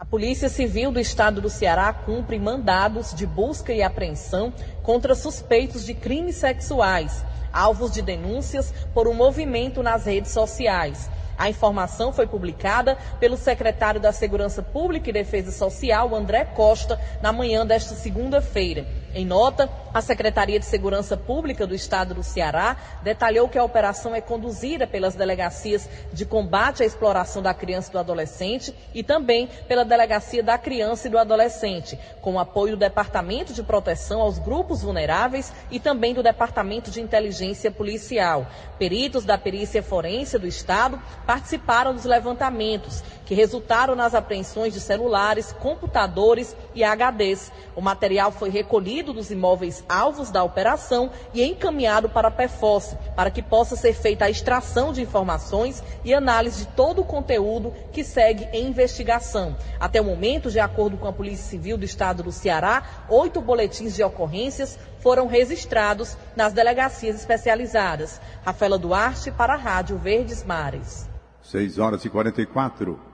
A 0.00 0.04
Polícia 0.04 0.48
Civil 0.48 0.92
do 0.92 1.00
Estado 1.00 1.40
do 1.40 1.50
Ceará 1.50 1.92
cumpre 1.92 2.38
mandados 2.38 3.12
de 3.12 3.26
busca 3.26 3.72
e 3.72 3.82
apreensão 3.82 4.54
contra 4.80 5.12
suspeitos 5.12 5.84
de 5.84 5.92
crimes 5.92 6.36
sexuais, 6.36 7.24
alvos 7.52 7.90
de 7.90 8.00
denúncias 8.00 8.72
por 8.94 9.08
um 9.08 9.12
movimento 9.12 9.82
nas 9.82 10.04
redes 10.06 10.30
sociais. 10.30 11.10
A 11.36 11.50
informação 11.50 12.12
foi 12.12 12.28
publicada 12.28 12.96
pelo 13.18 13.36
secretário 13.36 14.00
da 14.00 14.12
Segurança 14.12 14.62
Pública 14.62 15.10
e 15.10 15.12
Defesa 15.12 15.50
Social, 15.50 16.14
André 16.14 16.44
Costa, 16.44 17.00
na 17.20 17.32
manhã 17.32 17.66
desta 17.66 17.96
segunda-feira. 17.96 18.86
Em 19.14 19.24
nota, 19.24 19.70
a 19.92 20.02
Secretaria 20.02 20.58
de 20.58 20.66
Segurança 20.66 21.16
Pública 21.16 21.66
do 21.66 21.74
Estado 21.74 22.14
do 22.14 22.22
Ceará 22.22 22.76
detalhou 23.02 23.48
que 23.48 23.56
a 23.56 23.64
operação 23.64 24.14
é 24.14 24.20
conduzida 24.20 24.86
pelas 24.86 25.14
delegacias 25.14 25.88
de 26.12 26.26
combate 26.26 26.82
à 26.82 26.86
exploração 26.86 27.40
da 27.40 27.54
criança 27.54 27.88
e 27.88 27.92
do 27.92 27.98
adolescente 27.98 28.74
e 28.92 29.02
também 29.02 29.48
pela 29.66 29.84
Delegacia 29.84 30.42
da 30.42 30.58
Criança 30.58 31.08
e 31.08 31.10
do 31.10 31.16
Adolescente, 31.16 31.98
com 32.20 32.38
apoio 32.38 32.76
do 32.76 32.80
Departamento 32.80 33.54
de 33.54 33.62
Proteção 33.62 34.20
aos 34.20 34.38
Grupos 34.38 34.82
Vulneráveis 34.82 35.52
e 35.70 35.80
também 35.80 36.12
do 36.12 36.22
Departamento 36.22 36.90
de 36.90 37.00
Inteligência 37.00 37.70
Policial. 37.70 38.46
Peritos 38.78 39.24
da 39.24 39.38
Perícia 39.38 39.82
Forense 39.82 40.38
do 40.38 40.46
Estado 40.46 41.00
participaram 41.26 41.94
dos 41.94 42.04
levantamentos, 42.04 43.02
que 43.28 43.34
resultaram 43.34 43.94
nas 43.94 44.14
apreensões 44.14 44.72
de 44.72 44.80
celulares, 44.80 45.52
computadores 45.52 46.56
e 46.74 46.82
HDs. 46.82 47.52
O 47.76 47.82
material 47.82 48.32
foi 48.32 48.48
recolhido 48.48 49.12
dos 49.12 49.30
imóveis 49.30 49.84
alvos 49.86 50.30
da 50.30 50.42
operação 50.42 51.10
e 51.34 51.44
encaminhado 51.44 52.08
para 52.08 52.28
a 52.28 52.30
PEFOS, 52.30 52.96
para 53.14 53.30
que 53.30 53.42
possa 53.42 53.76
ser 53.76 53.92
feita 53.92 54.24
a 54.24 54.30
extração 54.30 54.94
de 54.94 55.02
informações 55.02 55.82
e 56.02 56.14
análise 56.14 56.64
de 56.64 56.72
todo 56.72 57.02
o 57.02 57.04
conteúdo 57.04 57.74
que 57.92 58.02
segue 58.02 58.48
em 58.50 58.66
investigação. 58.66 59.54
Até 59.78 60.00
o 60.00 60.04
momento, 60.04 60.50
de 60.50 60.58
acordo 60.58 60.96
com 60.96 61.06
a 61.06 61.12
Polícia 61.12 61.44
Civil 61.44 61.76
do 61.76 61.84
Estado 61.84 62.22
do 62.22 62.32
Ceará, 62.32 63.04
oito 63.10 63.42
boletins 63.42 63.94
de 63.94 64.02
ocorrências 64.02 64.78
foram 65.00 65.26
registrados 65.26 66.16
nas 66.34 66.54
delegacias 66.54 67.14
especializadas. 67.14 68.22
Rafaela 68.42 68.78
Duarte 68.78 69.30
para 69.30 69.52
a 69.52 69.56
Rádio 69.56 69.98
Verdes 69.98 70.42
Mares. 70.42 71.06
6 71.42 71.78
horas 71.78 72.02
e 72.06 72.08
44. 72.08 73.07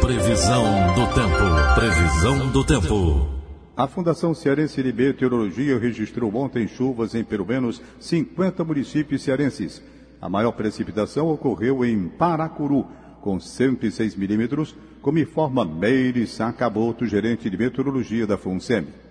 Previsão 0.00 0.64
do 0.94 1.06
tempo. 1.14 1.74
Previsão 1.74 2.50
do 2.50 2.64
tempo. 2.64 3.28
A 3.76 3.86
Fundação 3.86 4.34
Cearense 4.34 4.82
de 4.82 4.92
Meteorologia 4.92 5.78
registrou 5.78 6.34
ontem 6.36 6.68
chuvas 6.68 7.14
em 7.14 7.24
pelo 7.24 7.46
menos 7.46 7.80
50 7.98 8.62
municípios 8.64 9.22
cearenses. 9.22 9.82
A 10.20 10.28
maior 10.28 10.52
precipitação 10.52 11.28
ocorreu 11.28 11.84
em 11.84 12.08
Paracuru, 12.08 12.86
com 13.22 13.40
106 13.40 14.16
milímetros, 14.16 14.76
como 15.00 15.18
informa 15.18 15.64
Meire 15.64 16.26
Sacaboto, 16.26 17.06
gerente 17.06 17.48
de 17.48 17.56
meteorologia 17.56 18.26
da 18.26 18.36
FUNSEMI. 18.36 19.09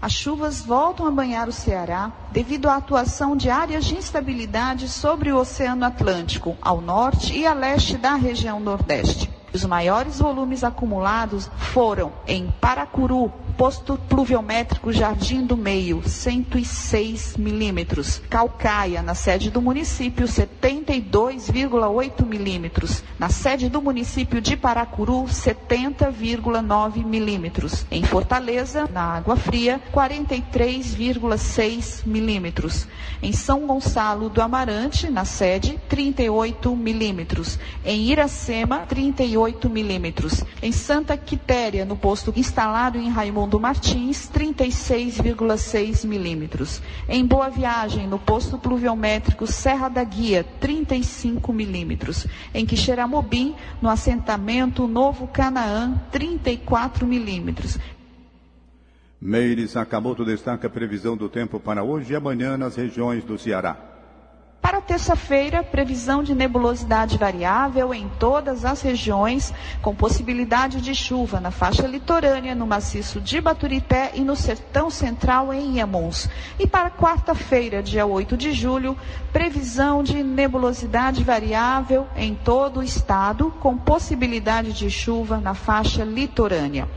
As 0.00 0.12
chuvas 0.12 0.60
voltam 0.60 1.06
a 1.06 1.10
banhar 1.10 1.48
o 1.48 1.52
Ceará 1.52 2.12
devido 2.30 2.68
à 2.68 2.76
atuação 2.76 3.36
de 3.36 3.50
áreas 3.50 3.84
de 3.84 3.96
instabilidade 3.96 4.88
sobre 4.88 5.32
o 5.32 5.36
Oceano 5.36 5.84
Atlântico, 5.84 6.56
ao 6.62 6.80
norte 6.80 7.36
e 7.36 7.44
a 7.44 7.52
leste 7.52 7.96
da 7.96 8.14
região 8.14 8.60
Nordeste. 8.60 9.28
Os 9.52 9.64
maiores 9.64 10.20
volumes 10.20 10.62
acumulados 10.62 11.50
foram 11.56 12.12
em 12.28 12.48
Paracuru, 12.60 13.32
posto 13.58 13.98
pluviométrico 14.08 14.90
Jardim 14.92 15.44
do 15.44 15.56
Meio, 15.56 16.00
106 16.08 17.36
milímetros. 17.36 18.22
Calcaia, 18.30 19.02
na 19.02 19.16
sede 19.16 19.50
do 19.50 19.60
município, 19.60 20.28
72,8 20.28 22.24
milímetros. 22.24 23.02
Na 23.18 23.28
sede 23.28 23.68
do 23.68 23.82
município 23.82 24.40
de 24.40 24.56
Paracuru, 24.56 25.24
70,9 25.24 27.04
milímetros. 27.04 27.84
Em 27.90 28.04
Fortaleza, 28.04 28.88
na 28.92 29.16
Água 29.16 29.34
Fria, 29.34 29.80
43,6 29.92 32.06
milímetros. 32.06 32.86
Em 33.20 33.32
São 33.32 33.66
Gonçalo 33.66 34.28
do 34.28 34.40
Amarante, 34.40 35.10
na 35.10 35.24
sede, 35.24 35.80
38 35.88 36.76
milímetros. 36.76 37.58
Em 37.84 38.02
Iracema, 38.02 38.86
38 38.86 39.68
milímetros. 39.68 40.44
Em 40.62 40.70
Santa 40.70 41.16
Quitéria, 41.16 41.84
no 41.84 41.96
posto 41.96 42.32
instalado 42.36 42.98
em 42.98 43.08
Raimundo 43.08 43.47
Martins, 43.56 44.28
36,6 44.28 46.04
milímetros. 46.04 46.82
Em 47.08 47.24
Boa 47.24 47.48
Viagem, 47.48 48.08
no 48.08 48.18
posto 48.18 48.58
pluviométrico 48.58 49.46
Serra 49.46 49.88
da 49.88 50.02
Guia, 50.02 50.44
35 50.58 51.52
milímetros. 51.52 52.26
Em 52.52 52.66
Quixeramobim, 52.66 53.54
no 53.80 53.88
assentamento 53.88 54.88
Novo 54.88 55.28
Canaã, 55.28 56.02
34 56.10 57.06
milímetros. 57.06 57.78
Meires 59.20 59.70
Sakamoto 59.70 60.24
destaca 60.24 60.66
a 60.66 60.70
previsão 60.70 61.16
do 61.16 61.28
tempo 61.28 61.60
para 61.60 61.84
hoje 61.84 62.12
e 62.12 62.16
amanhã 62.16 62.56
nas 62.56 62.74
regiões 62.74 63.22
do 63.22 63.38
Ceará. 63.38 63.97
Para 64.60 64.80
terça-feira, 64.80 65.62
previsão 65.62 66.22
de 66.22 66.34
nebulosidade 66.34 67.16
variável 67.16 67.94
em 67.94 68.08
todas 68.18 68.64
as 68.64 68.82
regiões, 68.82 69.54
com 69.80 69.94
possibilidade 69.94 70.80
de 70.80 70.94
chuva 70.94 71.40
na 71.40 71.50
faixa 71.50 71.86
litorânea, 71.86 72.54
no 72.54 72.66
maciço 72.66 73.20
de 73.20 73.40
Baturité 73.40 74.10
e 74.14 74.20
no 74.20 74.34
sertão 74.34 74.90
central 74.90 75.54
em 75.54 75.76
Iamuns. 75.76 76.28
E 76.58 76.66
para 76.66 76.90
quarta-feira, 76.90 77.82
dia 77.82 78.04
8 78.04 78.36
de 78.36 78.52
julho, 78.52 78.96
previsão 79.32 80.02
de 80.02 80.22
nebulosidade 80.22 81.22
variável 81.22 82.06
em 82.16 82.34
todo 82.34 82.80
o 82.80 82.82
estado, 82.82 83.52
com 83.60 83.76
possibilidade 83.76 84.72
de 84.72 84.90
chuva 84.90 85.38
na 85.38 85.54
faixa 85.54 86.04
litorânea. 86.04 86.88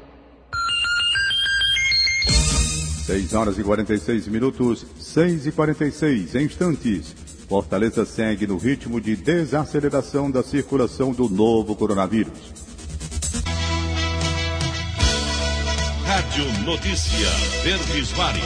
6 3.05 3.33
horas 3.33 3.59
e 3.59 3.63
46 3.63 4.27
minutos, 4.27 4.85
6 4.99 5.47
e 5.47 5.51
46 5.51 6.35
instantes. 6.35 7.15
Fortaleza 7.51 8.05
segue 8.05 8.47
no 8.47 8.55
ritmo 8.55 9.01
de 9.01 9.13
desaceleração 9.13 10.31
da 10.31 10.41
circulação 10.41 11.11
do 11.11 11.27
novo 11.27 11.75
coronavírus. 11.75 12.31
Rádio 16.05 16.45
Notícia 16.63 17.27
Verdes 17.61 18.15
Mares. 18.15 18.41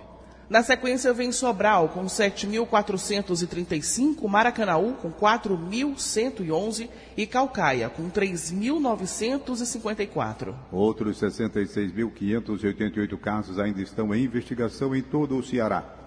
Na 0.51 0.63
sequência 0.63 1.15
vem 1.15 1.33
Sobral 1.33 1.89
com 1.89 2.05
7.435, 2.05 4.29
Maracanaú 4.29 4.93
com 4.95 5.11
4.111 5.11 6.91
e 7.17 7.25
Calcaia 7.25 7.89
com 7.89 8.11
3.954. 8.11 10.55
Outros 10.73 11.23
66.588 11.23 13.19
casos 13.19 13.59
ainda 13.59 13.81
estão 13.81 14.15
em 14.15 14.25
investigação 14.25 14.95
em 14.95 15.01
todo 15.01 15.39
o 15.39 15.43
Ceará. 15.43 16.00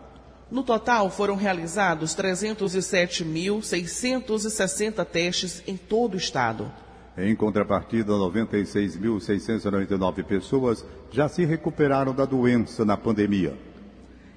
No 0.54 0.62
total, 0.62 1.10
foram 1.10 1.36
realizados 1.36 2.16
307.660 2.16 5.04
testes 5.04 5.64
em 5.66 5.76
todo 5.76 6.14
o 6.14 6.18
estado. 6.18 6.72
Em 7.18 7.36
contrapartida, 7.36 8.14
96.699 8.14 10.24
pessoas 10.24 10.86
já 11.12 11.28
se 11.28 11.44
recuperaram 11.44 12.14
da 12.14 12.26
doença 12.26 12.86
na 12.86 12.96
pandemia. 12.96 13.58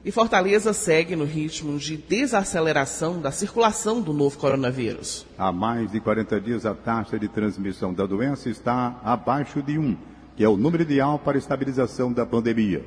E 0.03 0.11
Fortaleza 0.11 0.73
segue 0.73 1.15
no 1.15 1.27
ritmo 1.27 1.79
de 1.79 1.99
desaceleração 1.99 3.21
da 3.21 3.31
circulação 3.31 4.01
do 4.01 4.15
novo 4.15 4.39
coronavírus. 4.39 5.27
Há 5.37 5.53
mais 5.53 5.93
de 5.93 6.01
40 6.01 6.41
dias, 6.41 6.65
a 6.65 6.73
taxa 6.73 7.19
de 7.19 7.29
transmissão 7.29 7.93
da 7.93 8.07
doença 8.07 8.49
está 8.49 8.99
abaixo 9.05 9.61
de 9.61 9.79
1, 9.79 9.95
que 10.35 10.43
é 10.43 10.49
o 10.49 10.57
número 10.57 10.83
ideal 10.83 11.19
para 11.19 11.37
a 11.37 11.39
estabilização 11.39 12.11
da 12.11 12.25
pandemia. 12.25 12.83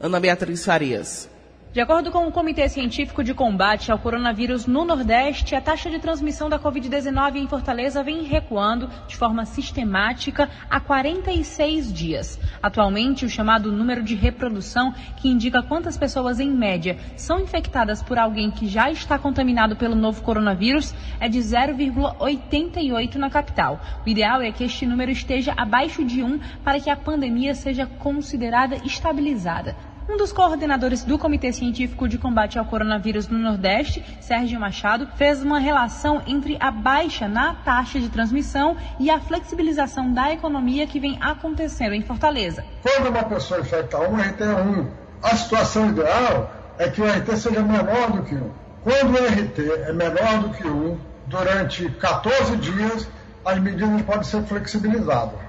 Ana 0.00 0.18
Beatriz 0.18 0.64
Farias. 0.64 1.35
De 1.76 1.82
acordo 1.82 2.10
com 2.10 2.26
o 2.26 2.32
Comitê 2.32 2.70
Científico 2.70 3.22
de 3.22 3.34
Combate 3.34 3.92
ao 3.92 3.98
Coronavírus 3.98 4.66
no 4.66 4.82
Nordeste, 4.82 5.54
a 5.54 5.60
taxa 5.60 5.90
de 5.90 5.98
transmissão 5.98 6.48
da 6.48 6.58
Covid-19 6.58 7.36
em 7.36 7.46
Fortaleza 7.46 8.02
vem 8.02 8.22
recuando 8.22 8.88
de 9.06 9.14
forma 9.14 9.44
sistemática 9.44 10.48
há 10.70 10.80
46 10.80 11.92
dias. 11.92 12.40
Atualmente, 12.62 13.26
o 13.26 13.28
chamado 13.28 13.70
número 13.70 14.02
de 14.02 14.14
reprodução, 14.14 14.94
que 15.18 15.28
indica 15.28 15.62
quantas 15.62 15.98
pessoas 15.98 16.40
em 16.40 16.50
média 16.50 16.96
são 17.14 17.40
infectadas 17.40 18.02
por 18.02 18.18
alguém 18.18 18.50
que 18.50 18.66
já 18.66 18.90
está 18.90 19.18
contaminado 19.18 19.76
pelo 19.76 19.94
novo 19.94 20.22
coronavírus, 20.22 20.94
é 21.20 21.28
de 21.28 21.40
0,88 21.40 23.16
na 23.16 23.28
capital. 23.28 23.78
O 24.02 24.08
ideal 24.08 24.40
é 24.40 24.50
que 24.50 24.64
este 24.64 24.86
número 24.86 25.10
esteja 25.10 25.52
abaixo 25.54 26.02
de 26.06 26.22
1 26.22 26.40
para 26.64 26.80
que 26.80 26.88
a 26.88 26.96
pandemia 26.96 27.54
seja 27.54 27.84
considerada 27.84 28.76
estabilizada. 28.76 29.76
Um 30.08 30.16
dos 30.16 30.32
coordenadores 30.32 31.02
do 31.02 31.18
Comitê 31.18 31.52
Científico 31.52 32.06
de 32.06 32.16
Combate 32.16 32.60
ao 32.60 32.64
Coronavírus 32.64 33.26
no 33.26 33.38
Nordeste, 33.38 34.04
Sérgio 34.20 34.60
Machado, 34.60 35.08
fez 35.16 35.42
uma 35.42 35.58
relação 35.58 36.22
entre 36.28 36.56
a 36.60 36.70
baixa 36.70 37.26
na 37.26 37.54
taxa 37.54 37.98
de 37.98 38.08
transmissão 38.08 38.76
e 39.00 39.10
a 39.10 39.18
flexibilização 39.18 40.12
da 40.12 40.32
economia 40.32 40.86
que 40.86 41.00
vem 41.00 41.18
acontecendo 41.20 41.92
em 41.92 42.02
Fortaleza. 42.02 42.64
Quando 42.82 43.08
uma 43.08 43.24
pessoa 43.24 43.60
infecta 43.60 43.98
um, 43.98 44.16
RT 44.16 44.40
é 44.42 44.62
um. 44.62 44.86
A 45.20 45.34
situação 45.34 45.90
ideal 45.90 46.52
é 46.78 46.88
que 46.88 47.02
o 47.02 47.04
RT 47.04 47.36
seja 47.36 47.62
menor 47.62 48.12
do 48.12 48.22
que 48.22 48.36
um. 48.36 48.50
Quando 48.84 49.12
o 49.12 49.26
RT 49.26 49.88
é 49.88 49.92
menor 49.92 50.38
do 50.38 50.50
que 50.50 50.68
um, 50.68 50.96
durante 51.26 51.88
14 51.90 52.56
dias, 52.58 53.08
as 53.44 53.58
medidas 53.58 54.02
podem 54.02 54.22
ser 54.22 54.44
flexibilizadas. 54.44 55.40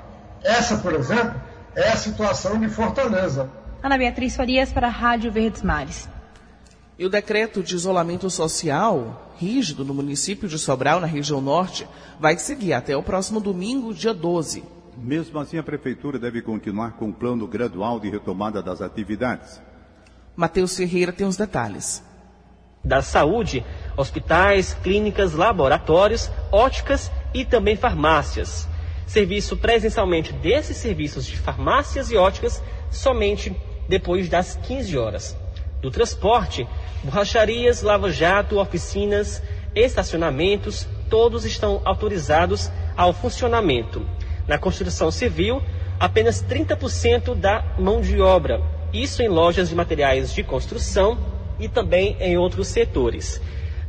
Essa, 0.44 0.78
por 0.78 0.96
exemplo, 0.96 1.40
é 1.76 1.90
a 1.90 1.96
situação 1.96 2.60
de 2.60 2.68
Fortaleza. 2.70 3.48
Ana 3.82 3.98
Beatriz 3.98 4.36
Farias 4.36 4.72
para 4.72 4.88
a 4.88 4.92
Rádio 4.92 5.32
Verdes 5.32 5.62
Mares. 5.62 6.10
E 6.98 7.06
o 7.06 7.10
decreto 7.10 7.62
de 7.62 7.76
isolamento 7.76 8.30
social 8.30 9.28
rígido 9.38 9.86
no 9.86 9.94
município 9.94 10.48
de 10.48 10.58
Sobral, 10.58 11.00
na 11.00 11.08
região 11.08 11.40
norte, 11.40 11.88
vai 12.20 12.38
seguir 12.38 12.74
até 12.74 12.98
o 12.98 13.04
próximo 13.04 13.40
domingo, 13.40 13.94
dia 13.94 14.14
12. 14.14 14.64
Mesmo 14.98 15.38
assim, 15.40 15.60
a 15.60 15.64
prefeitura 15.64 16.18
deve 16.18 16.42
continuar 16.42 16.94
com 16.94 17.06
o 17.06 17.10
um 17.10 17.14
plano 17.14 17.48
gradual 17.48 18.00
de 18.00 18.10
retomada 18.10 18.64
das 18.64 18.82
atividades. 18.82 19.62
Matheus 20.36 20.76
Ferreira 20.76 21.14
tem 21.14 21.28
os 21.28 21.38
detalhes. 21.38 22.04
Da 22.84 23.02
saúde, 23.04 23.64
hospitais, 23.96 24.74
clínicas, 24.82 25.34
laboratórios, 25.34 26.32
óticas 26.52 27.12
e 27.34 27.46
também 27.46 27.76
farmácias. 27.76 28.68
Serviço 29.06 29.56
presencialmente 29.56 30.34
desses 30.34 30.78
serviços 30.78 31.26
de 31.26 31.38
farmácias 31.38 32.10
e 32.12 32.18
óticas 32.18 32.62
somente 32.90 33.56
depois 33.88 34.30
das 34.30 34.56
15 34.56 34.98
horas. 34.98 35.38
Do 35.82 35.92
transporte, 35.92 36.68
borracharias, 37.04 37.82
lava-jato, 37.82 38.60
oficinas, 38.60 39.42
estacionamentos, 39.76 40.88
todos 41.10 41.46
estão 41.46 41.82
autorizados 41.86 42.72
ao 42.96 43.14
funcionamento. 43.14 44.06
Na 44.48 44.58
construção 44.58 45.12
civil, 45.12 45.62
apenas 46.00 46.44
30% 46.44 47.36
da 47.36 47.64
mão 47.78 48.02
de 48.02 48.20
obra, 48.20 48.62
isso 48.94 49.22
em 49.22 49.28
lojas 49.28 49.70
de 49.70 49.76
materiais 49.76 50.34
de 50.34 50.44
construção 50.44 51.18
e 51.60 51.68
também 51.68 52.18
em 52.20 52.38
outros 52.38 52.68
setores. 52.68 53.42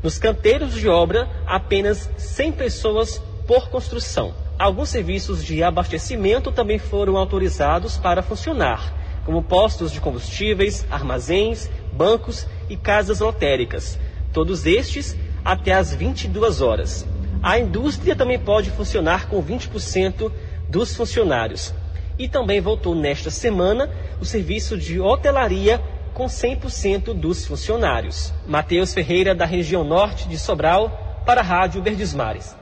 Nos 0.03 0.19
canteiros 0.19 0.75
de 0.75 0.89
obra, 0.89 1.29
apenas 1.47 2.09
100 2.17 2.53
pessoas 2.53 3.23
por 3.47 3.69
construção. 3.69 4.35
Alguns 4.59 4.89
serviços 4.89 5.45
de 5.45 5.63
abastecimento 5.63 6.51
também 6.51 6.79
foram 6.79 7.17
autorizados 7.17 7.97
para 7.97 8.23
funcionar 8.23 8.99
como 9.29 9.43
postos 9.43 9.93
de 9.93 10.01
combustíveis, 10.01 10.87
armazéns, 10.91 11.69
bancos 11.93 12.47
e 12.67 12.79
casas 12.79 13.21
lotéricas. 13.21 13.99
Todos 14.33 14.65
estes 14.65 15.15
até 15.45 15.75
às 15.75 15.95
22 15.95 16.63
horas. 16.63 17.07
A 17.43 17.59
indústria 17.59 18.17
também 18.17 18.39
pode 18.39 18.71
funcionar 18.71 19.29
com 19.29 19.43
20% 19.43 20.33
dos 20.67 20.97
funcionários. 20.97 21.75
E 22.19 22.27
também 22.27 22.59
voltou 22.59 22.95
nesta 22.95 23.31
semana 23.31 23.91
o 24.19 24.25
serviço 24.25 24.79
de 24.79 24.99
hotelaria 24.99 25.79
com 26.15 26.25
100% 26.25 27.13
dos 27.13 27.47
funcionários. 27.47 28.33
Matheus 28.47 28.95
Ferreira, 28.95 29.35
da 29.35 29.45
região 29.45 29.85
norte 29.85 30.27
de 30.27 30.39
Sobral, 30.39 31.23
para 31.27 31.43
a 31.43 31.45
Rádio 31.45 31.83
Verdesmares. 31.83 32.58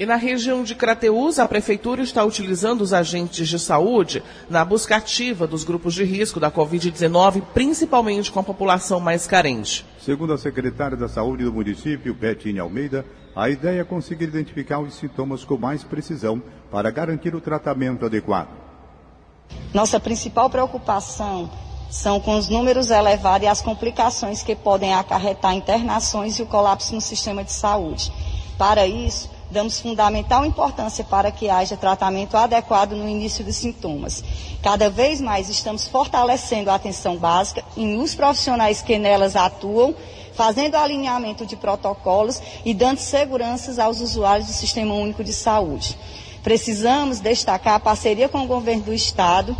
E 0.00 0.06
na 0.06 0.16
região 0.16 0.62
de 0.64 0.74
Crateús, 0.74 1.38
a 1.38 1.46
Prefeitura 1.46 2.00
está 2.00 2.24
utilizando 2.24 2.80
os 2.80 2.94
agentes 2.94 3.46
de 3.46 3.58
saúde 3.58 4.22
na 4.48 4.64
busca 4.64 4.96
ativa 4.96 5.46
dos 5.46 5.62
grupos 5.62 5.92
de 5.92 6.04
risco 6.04 6.40
da 6.40 6.50
Covid-19, 6.50 7.42
principalmente 7.52 8.32
com 8.32 8.40
a 8.40 8.42
população 8.42 8.98
mais 8.98 9.26
carente. 9.26 9.84
Segundo 10.00 10.32
a 10.32 10.38
secretária 10.38 10.96
da 10.96 11.06
Saúde 11.06 11.44
do 11.44 11.52
município, 11.52 12.14
Bettine 12.14 12.60
Almeida, 12.60 13.04
a 13.36 13.50
ideia 13.50 13.82
é 13.82 13.84
conseguir 13.84 14.24
identificar 14.24 14.80
os 14.80 14.94
sintomas 14.94 15.44
com 15.44 15.58
mais 15.58 15.84
precisão 15.84 16.42
para 16.70 16.90
garantir 16.90 17.34
o 17.34 17.40
tratamento 17.42 18.06
adequado. 18.06 18.48
Nossa 19.74 20.00
principal 20.00 20.48
preocupação 20.48 21.50
são 21.90 22.18
com 22.20 22.38
os 22.38 22.48
números 22.48 22.90
elevados 22.90 23.44
e 23.44 23.50
as 23.50 23.60
complicações 23.60 24.42
que 24.42 24.56
podem 24.56 24.94
acarretar 24.94 25.54
internações 25.54 26.38
e 26.38 26.42
o 26.42 26.46
colapso 26.46 26.94
no 26.94 27.02
sistema 27.02 27.44
de 27.44 27.52
saúde. 27.52 28.10
Para 28.56 28.86
isso, 28.86 29.28
damos 29.50 29.80
fundamental 29.80 30.46
importância 30.46 31.02
para 31.04 31.30
que 31.30 31.48
haja 31.50 31.76
tratamento 31.76 32.36
adequado 32.36 32.92
no 32.92 33.08
início 33.08 33.44
dos 33.44 33.56
sintomas. 33.56 34.22
Cada 34.62 34.88
vez 34.88 35.20
mais 35.20 35.48
estamos 35.48 35.86
fortalecendo 35.88 36.70
a 36.70 36.74
atenção 36.76 37.16
básica 37.16 37.64
em 37.76 38.00
os 38.00 38.14
profissionais 38.14 38.80
que 38.82 38.98
nelas 38.98 39.34
atuam, 39.36 39.94
fazendo 40.34 40.76
alinhamento 40.76 41.44
de 41.44 41.56
protocolos 41.56 42.40
e 42.64 42.72
dando 42.72 42.98
seguranças 42.98 43.78
aos 43.78 44.00
usuários 44.00 44.46
do 44.46 44.52
Sistema 44.52 44.94
Único 44.94 45.24
de 45.24 45.32
Saúde. 45.32 45.98
Precisamos 46.42 47.20
destacar 47.20 47.74
a 47.74 47.80
parceria 47.80 48.28
com 48.28 48.42
o 48.44 48.46
governo 48.46 48.84
do 48.84 48.94
Estado 48.94 49.56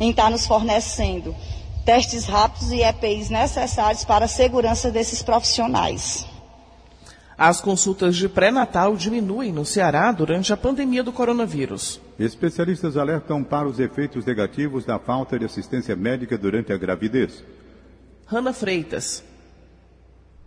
em 0.00 0.10
estar 0.10 0.30
nos 0.30 0.46
fornecendo 0.46 1.34
testes 1.84 2.24
rápidos 2.24 2.72
e 2.72 2.80
EPIs 2.82 3.28
necessários 3.28 4.04
para 4.04 4.24
a 4.24 4.28
segurança 4.28 4.90
desses 4.90 5.22
profissionais. 5.22 6.24
As 7.36 7.60
consultas 7.60 8.14
de 8.16 8.28
pré-natal 8.28 8.96
diminuem 8.96 9.52
no 9.52 9.64
Ceará 9.64 10.12
durante 10.12 10.52
a 10.52 10.56
pandemia 10.56 11.02
do 11.02 11.12
coronavírus. 11.12 12.00
Especialistas 12.18 12.96
alertam 12.96 13.42
para 13.42 13.66
os 13.66 13.80
efeitos 13.80 14.24
negativos 14.24 14.84
da 14.84 14.98
falta 15.00 15.38
de 15.38 15.44
assistência 15.44 15.96
médica 15.96 16.38
durante 16.38 16.72
a 16.72 16.76
gravidez. 16.76 17.42
Rana 18.26 18.52
Freitas. 18.52 19.24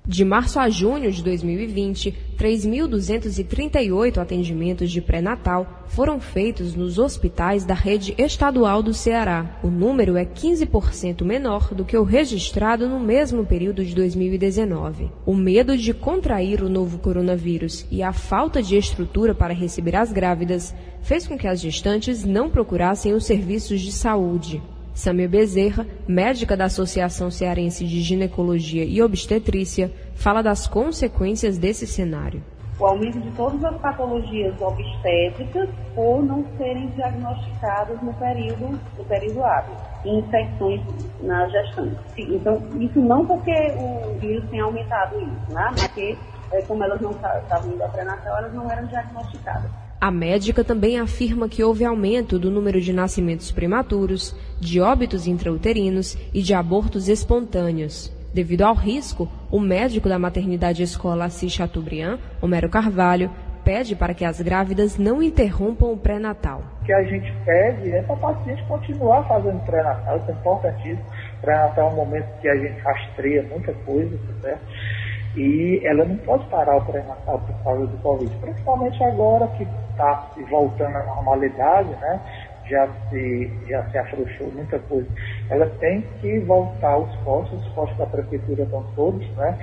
De 0.07 0.23
março 0.23 0.57
a 0.57 0.69
junho 0.69 1.11
de 1.11 1.21
2020, 1.21 2.15
3.238 2.39 4.17
atendimentos 4.19 4.89
de 4.89 5.01
pré-natal 5.01 5.83
foram 5.87 6.17
feitos 6.17 6.73
nos 6.73 6.97
hospitais 6.97 7.65
da 7.65 7.73
rede 7.73 8.15
estadual 8.17 8.81
do 8.81 8.93
Ceará. 8.93 9.59
O 9.61 9.67
número 9.67 10.15
é 10.15 10.23
15% 10.23 11.25
menor 11.25 11.73
do 11.73 11.83
que 11.83 11.97
o 11.97 12.05
registrado 12.05 12.87
no 12.87 13.01
mesmo 13.01 13.45
período 13.45 13.83
de 13.83 13.93
2019. 13.93 15.11
O 15.25 15.35
medo 15.35 15.75
de 15.75 15.93
contrair 15.93 16.63
o 16.63 16.69
novo 16.69 16.99
coronavírus 16.99 17.85
e 17.91 18.01
a 18.01 18.13
falta 18.13 18.63
de 18.63 18.77
estrutura 18.77 19.35
para 19.35 19.53
receber 19.53 19.97
as 19.97 20.13
grávidas 20.13 20.73
fez 21.01 21.27
com 21.27 21.37
que 21.37 21.49
as 21.49 21.59
gestantes 21.59 22.23
não 22.23 22.49
procurassem 22.49 23.13
os 23.13 23.25
serviços 23.25 23.81
de 23.81 23.91
saúde. 23.91 24.63
Samia 24.97 25.29
Bezerra, 25.29 25.85
médica 26.07 26.57
da 26.57 26.65
Associação 26.65 27.29
Cearense 27.29 27.85
de 27.85 28.01
Ginecologia 28.01 28.83
e 28.83 28.99
Obstetrícia, 28.99 29.91
fala 30.15 30.41
das 30.41 30.65
consequências 30.65 31.59
desse 31.59 31.85
cenário. 31.85 32.43
O 32.79 32.85
aumento 32.87 33.19
de 33.19 33.29
todas 33.31 33.63
as 33.63 33.79
patologias 33.79 34.59
obstétricas 34.59 35.69
por 35.93 36.23
não 36.23 36.43
serem 36.57 36.87
diagnosticadas 36.95 38.01
no 38.01 38.11
período, 38.15 38.79
no 38.97 39.05
período 39.05 39.43
hábil, 39.43 39.75
infecções 40.03 40.81
na 41.21 41.47
gestante. 41.47 41.95
Então, 42.17 42.59
isso 42.79 42.99
não 42.99 43.23
porque 43.23 43.53
o 43.77 44.17
vírus 44.19 44.49
tenha 44.49 44.63
aumentado 44.63 45.15
isso, 45.19 45.53
né? 45.53 45.73
porque, 45.79 46.17
é, 46.51 46.61
como 46.63 46.83
elas 46.83 46.99
não 46.99 47.11
estavam 47.11 47.71
indo 47.71 47.83
a 47.83 47.87
pré-natal, 47.89 48.35
elas 48.39 48.53
não 48.53 48.69
eram 48.71 48.87
diagnosticadas. 48.87 49.86
A 49.99 50.11
médica 50.11 50.63
também 50.63 50.99
afirma 50.99 51.49
que 51.49 51.63
houve 51.63 51.83
aumento 51.83 52.37
do 52.37 52.51
número 52.51 52.79
de 52.79 52.93
nascimentos 52.93 53.51
prematuros, 53.51 54.35
de 54.59 54.79
óbitos 54.79 55.25
intrauterinos 55.25 56.15
e 56.31 56.43
de 56.43 56.53
abortos 56.53 57.07
espontâneos. 57.07 58.13
Devido 58.31 58.61
ao 58.61 58.75
risco, 58.75 59.27
o 59.49 59.59
médico 59.59 60.07
da 60.07 60.19
maternidade 60.19 60.83
escola 60.83 61.25
Assis 61.25 61.51
Chateaubriand, 61.51 62.19
Homero 62.39 62.69
Carvalho, 62.69 63.31
pede 63.63 63.95
para 63.95 64.13
que 64.13 64.23
as 64.23 64.39
grávidas 64.39 64.99
não 64.99 65.21
interrompam 65.21 65.91
o 65.91 65.97
pré-natal. 65.97 66.61
O 66.81 66.85
que 66.85 66.93
a 66.93 67.03
gente 67.03 67.33
pede 67.43 67.91
é 67.91 68.01
para 68.03 68.15
o 68.15 68.19
paciente 68.19 68.63
continuar 68.67 69.27
fazendo 69.27 69.59
pré-natal, 69.65 70.17
isso 70.17 70.29
é 70.29 70.33
importantíssimo. 70.33 71.05
Pré-natal 71.41 71.89
é 71.89 71.91
um 71.91 71.95
momento 71.95 72.27
que 72.39 72.47
a 72.47 72.55
gente 72.55 72.79
rastreia 72.79 73.43
muita 73.43 73.73
coisa, 73.73 74.15
tá 74.15 74.41
certo? 74.41 74.61
E 75.37 75.79
ela 75.85 76.03
não 76.03 76.17
pode 76.17 76.45
parar 76.47 76.77
o 76.77 76.85
pré-natal 76.85 77.39
por 77.39 77.63
causa 77.63 77.85
do 77.85 77.97
Covid, 77.99 78.35
principalmente 78.37 79.03
agora 79.03 79.47
que 79.49 79.67
está 79.91 80.31
voltando 80.49 80.95
à 80.95 81.03
normalidade, 81.05 81.89
né? 81.89 82.19
Já 82.67 82.87
se, 83.09 83.51
já 83.69 83.83
se 83.89 83.97
afrouxou 83.99 84.51
muita 84.51 84.79
coisa. 84.79 85.07
Ela 85.49 85.67
tem 85.79 86.01
que 86.19 86.39
voltar 86.39 86.89
aos 86.89 87.15
postos, 87.17 87.65
os 87.65 87.73
postos 87.73 87.97
da 87.97 88.07
prefeitura 88.07 88.63
estão 88.63 88.83
todos, 88.95 89.25
né? 89.37 89.57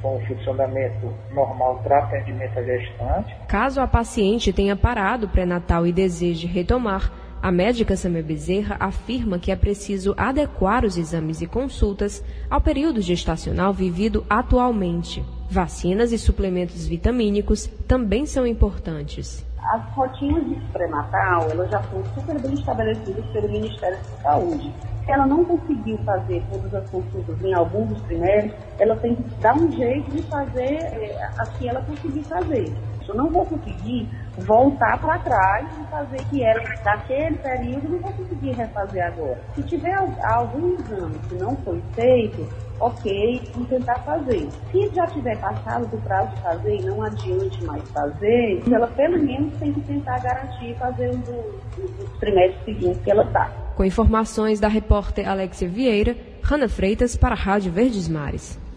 com 0.00 0.16
o 0.16 0.20
funcionamento 0.26 1.12
normal 1.32 1.80
para 1.82 1.98
atendimento 1.98 2.58
à 2.58 2.62
gestante. 2.62 3.36
Caso 3.46 3.80
a 3.82 3.86
paciente 3.86 4.52
tenha 4.52 4.74
parado 4.74 5.26
o 5.26 5.28
pré-natal 5.28 5.86
e 5.86 5.92
deseje 5.92 6.46
retomar, 6.46 7.12
a 7.42 7.50
médica 7.50 7.96
Samia 7.96 8.22
Bezerra 8.22 8.76
afirma 8.78 9.38
que 9.38 9.50
é 9.50 9.56
preciso 9.56 10.14
adequar 10.16 10.84
os 10.84 10.98
exames 10.98 11.40
e 11.40 11.46
consultas 11.46 12.22
ao 12.50 12.60
período 12.60 13.00
gestacional 13.00 13.72
vivido 13.72 14.24
atualmente. 14.28 15.24
Vacinas 15.48 16.12
e 16.12 16.18
suplementos 16.18 16.86
vitamínicos 16.86 17.66
também 17.88 18.26
são 18.26 18.46
importantes. 18.46 19.44
As 19.72 19.82
rotinas 19.94 20.44
de 20.48 20.54
pré-natal, 20.72 21.50
elas 21.50 21.70
já 21.70 21.82
são 21.84 22.04
super 22.14 22.38
bem 22.40 22.54
estabelecidas 22.54 23.24
pelo 23.26 23.48
Ministério 23.48 23.96
da 23.96 24.22
Saúde. 24.22 24.72
Se 25.04 25.10
ela 25.10 25.26
não 25.26 25.44
conseguiu 25.44 25.98
fazer 25.98 26.42
todas 26.52 26.74
as 26.74 26.90
consultas 26.90 27.42
em 27.42 27.54
algum 27.54 27.86
dos 27.86 28.00
trimestres, 28.02 28.52
ela 28.78 28.96
tem 28.96 29.14
que 29.14 29.22
dar 29.40 29.56
um 29.56 29.70
jeito 29.72 30.10
de 30.10 30.22
fazer 30.22 30.76
é, 30.76 31.30
as 31.38 31.48
que 31.56 31.68
ela 31.68 31.80
conseguir 31.82 32.22
fazer. 32.24 32.72
Eu 33.10 33.16
não 33.16 33.28
vou 33.28 33.44
conseguir 33.44 34.08
voltar 34.38 34.96
para 35.00 35.18
trás 35.18 35.66
e 35.80 35.90
fazer 35.90 36.24
que 36.30 36.44
era 36.44 36.62
daquele 36.84 37.36
período, 37.38 37.88
não 37.88 37.98
vou 37.98 38.12
conseguir 38.12 38.52
refazer 38.52 39.04
agora. 39.04 39.40
Se 39.56 39.62
tiver 39.64 39.92
algum 40.22 40.74
exame 40.74 41.18
que 41.28 41.34
não 41.34 41.56
foi 41.56 41.82
feito, 41.94 42.48
ok, 42.78 43.42
vamos 43.52 43.68
tentar 43.68 43.96
fazer. 43.96 44.48
Se 44.70 44.94
já 44.94 45.06
tiver 45.08 45.36
passado 45.40 45.88
do 45.88 45.98
prazo 46.02 46.36
de 46.36 46.42
fazer 46.42 46.76
e 46.76 46.84
não 46.84 47.02
adiante 47.02 47.64
mais 47.64 47.82
fazer, 47.90 48.62
ela 48.72 48.86
pelo 48.86 49.18
menos 49.18 49.58
tem 49.58 49.72
que 49.72 49.80
tentar 49.80 50.20
garantir 50.20 50.76
fazer 50.76 51.10
dos, 51.16 51.96
dos 51.98 52.18
trimestres 52.20 52.64
seguintes 52.64 53.02
que 53.02 53.10
ela 53.10 53.24
está. 53.24 53.50
Com 53.74 53.84
informações 53.84 54.60
da 54.60 54.68
repórter 54.68 55.28
Alexia 55.28 55.68
Vieira, 55.68 56.16
Rana 56.44 56.68
Freitas 56.68 57.16
para 57.16 57.34
a 57.34 57.38
Rádio 57.38 57.72
Verdes 57.72 58.08
Mares. 58.08 58.69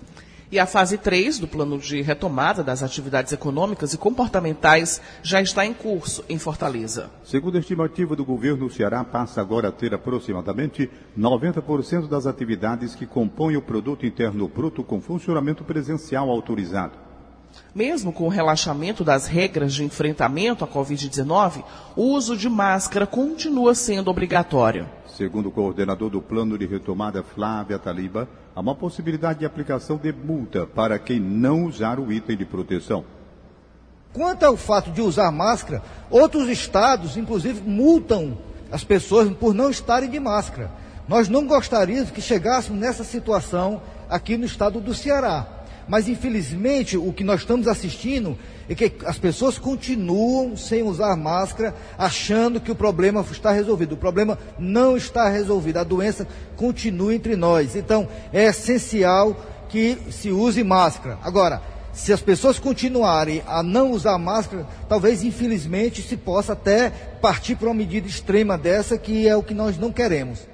E 0.54 0.60
a 0.60 0.68
fase 0.68 1.00
3 1.00 1.40
do 1.40 1.48
plano 1.48 1.80
de 1.80 2.00
retomada 2.04 2.64
das 2.64 2.84
atividades 2.84 3.32
econômicas 3.32 3.92
e 3.92 3.98
comportamentais 3.98 5.02
já 5.24 5.42
está 5.42 5.66
em 5.66 5.74
curso 5.74 6.24
em 6.30 6.38
Fortaleza. 6.38 7.10
Segundo 7.24 7.56
a 7.56 7.60
estimativa 7.60 8.16
do 8.16 8.24
governo, 8.24 8.68
o 8.68 8.70
Ceará 8.70 9.04
passa 9.04 9.42
agora 9.42 9.70
a 9.70 9.72
ter 9.72 9.96
aproximadamente 9.96 10.92
90% 11.18 12.08
das 12.08 12.28
atividades 12.28 12.94
que 12.94 13.08
compõem 13.08 13.58
o 13.58 13.64
produto 13.64 14.06
interno 14.06 14.48
bruto 14.48 14.84
com 14.84 15.02
funcionamento 15.02 15.64
presencial 15.64 16.30
autorizado. 16.30 17.03
Mesmo 17.74 18.14
com 18.14 18.26
o 18.26 18.30
relaxamento 18.30 19.04
das 19.04 19.26
regras 19.26 19.74
de 19.74 19.84
enfrentamento 19.84 20.64
à 20.64 20.68
Covid-19, 20.68 21.64
o 21.96 22.04
uso 22.04 22.38
de 22.38 22.48
máscara 22.50 23.08
continua 23.08 23.74
sendo 23.74 24.10
obrigatório. 24.10 24.88
Segundo 25.08 25.50
o 25.50 25.52
coordenador 25.52 26.10
do 26.10 26.22
plano 26.22 26.58
de 26.58 26.66
retomada, 26.66 27.24
Flávia 27.24 27.80
Taliba, 27.80 28.28
há 28.56 28.60
uma 28.60 28.76
possibilidade 28.76 29.40
de 29.40 29.46
aplicação 29.46 29.98
de 29.98 30.12
multa 30.12 30.66
para 30.66 30.98
quem 31.00 31.20
não 31.20 31.66
usar 31.66 32.00
o 32.00 32.12
item 32.12 32.38
de 32.38 32.46
proteção. 32.46 33.04
Quanto 34.14 34.44
ao 34.44 34.56
fato 34.56 34.92
de 34.92 35.02
usar 35.02 35.32
máscara, 35.32 35.82
outros 36.10 36.48
estados, 36.48 37.18
inclusive, 37.18 37.62
multam 37.68 38.38
as 38.72 38.84
pessoas 38.84 39.30
por 39.32 39.54
não 39.54 39.70
estarem 39.70 40.10
de 40.10 40.20
máscara. 40.20 40.72
Nós 41.08 41.28
não 41.28 41.46
gostaríamos 41.46 42.12
que 42.12 42.22
chegássemos 42.22 42.80
nessa 42.80 43.04
situação 43.04 43.82
aqui 44.10 44.38
no 44.38 44.46
estado 44.46 44.80
do 44.80 44.94
Ceará. 44.94 45.63
Mas 45.88 46.08
infelizmente 46.08 46.98
o 46.98 47.12
que 47.12 47.24
nós 47.24 47.42
estamos 47.42 47.68
assistindo 47.68 48.38
é 48.70 48.76
que 48.76 48.92
as 49.06 49.18
pessoas 49.18 49.58
continuam 49.58 50.56
sem 50.56 50.84
usar 50.84 51.16
máscara, 51.16 51.76
achando 51.98 52.62
que 52.62 52.72
o 52.72 52.76
problema 52.76 53.26
está 53.32 53.52
resolvido. 53.52 53.94
O 53.94 53.98
problema 53.98 54.38
não 54.58 54.96
está 54.96 55.30
resolvido, 55.30 55.78
a 55.78 55.84
doença 55.84 56.28
continua 56.56 57.14
entre 57.14 57.36
nós. 57.36 57.76
Então 57.76 58.08
é 58.32 58.46
essencial 58.46 59.36
que 59.70 59.98
se 60.12 60.32
use 60.32 60.64
máscara. 60.64 61.18
Agora, 61.24 61.62
se 61.92 62.12
as 62.12 62.22
pessoas 62.22 62.58
continuarem 62.58 63.44
a 63.46 63.62
não 63.62 63.92
usar 63.92 64.18
máscara, 64.18 64.68
talvez 64.90 65.24
infelizmente 65.24 66.02
se 66.02 66.18
possa 66.18 66.54
até 66.54 66.90
partir 67.22 67.56
para 67.56 67.68
uma 67.68 67.76
medida 67.76 68.08
extrema 68.08 68.58
dessa, 68.58 68.98
que 68.98 69.28
é 69.28 69.36
o 69.36 69.44
que 69.44 69.54
nós 69.54 69.78
não 69.78 69.92
queremos. 69.92 70.53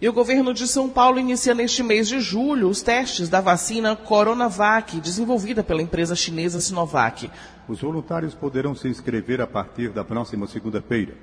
E 0.00 0.08
o 0.08 0.12
governo 0.12 0.54
de 0.54 0.68
São 0.68 0.88
Paulo 0.88 1.18
inicia 1.18 1.52
neste 1.54 1.82
mês 1.82 2.06
de 2.06 2.20
julho 2.20 2.68
os 2.68 2.82
testes 2.82 3.28
da 3.28 3.40
vacina 3.40 3.96
Coronavac, 3.96 5.00
desenvolvida 5.00 5.64
pela 5.64 5.82
empresa 5.82 6.14
chinesa 6.14 6.60
Sinovac. 6.60 7.28
Os 7.66 7.80
voluntários 7.80 8.32
poderão 8.32 8.76
se 8.76 8.86
inscrever 8.86 9.40
a 9.40 9.46
partir 9.46 9.90
da 9.90 10.04
próxima 10.04 10.46
segunda-feira. 10.46 11.16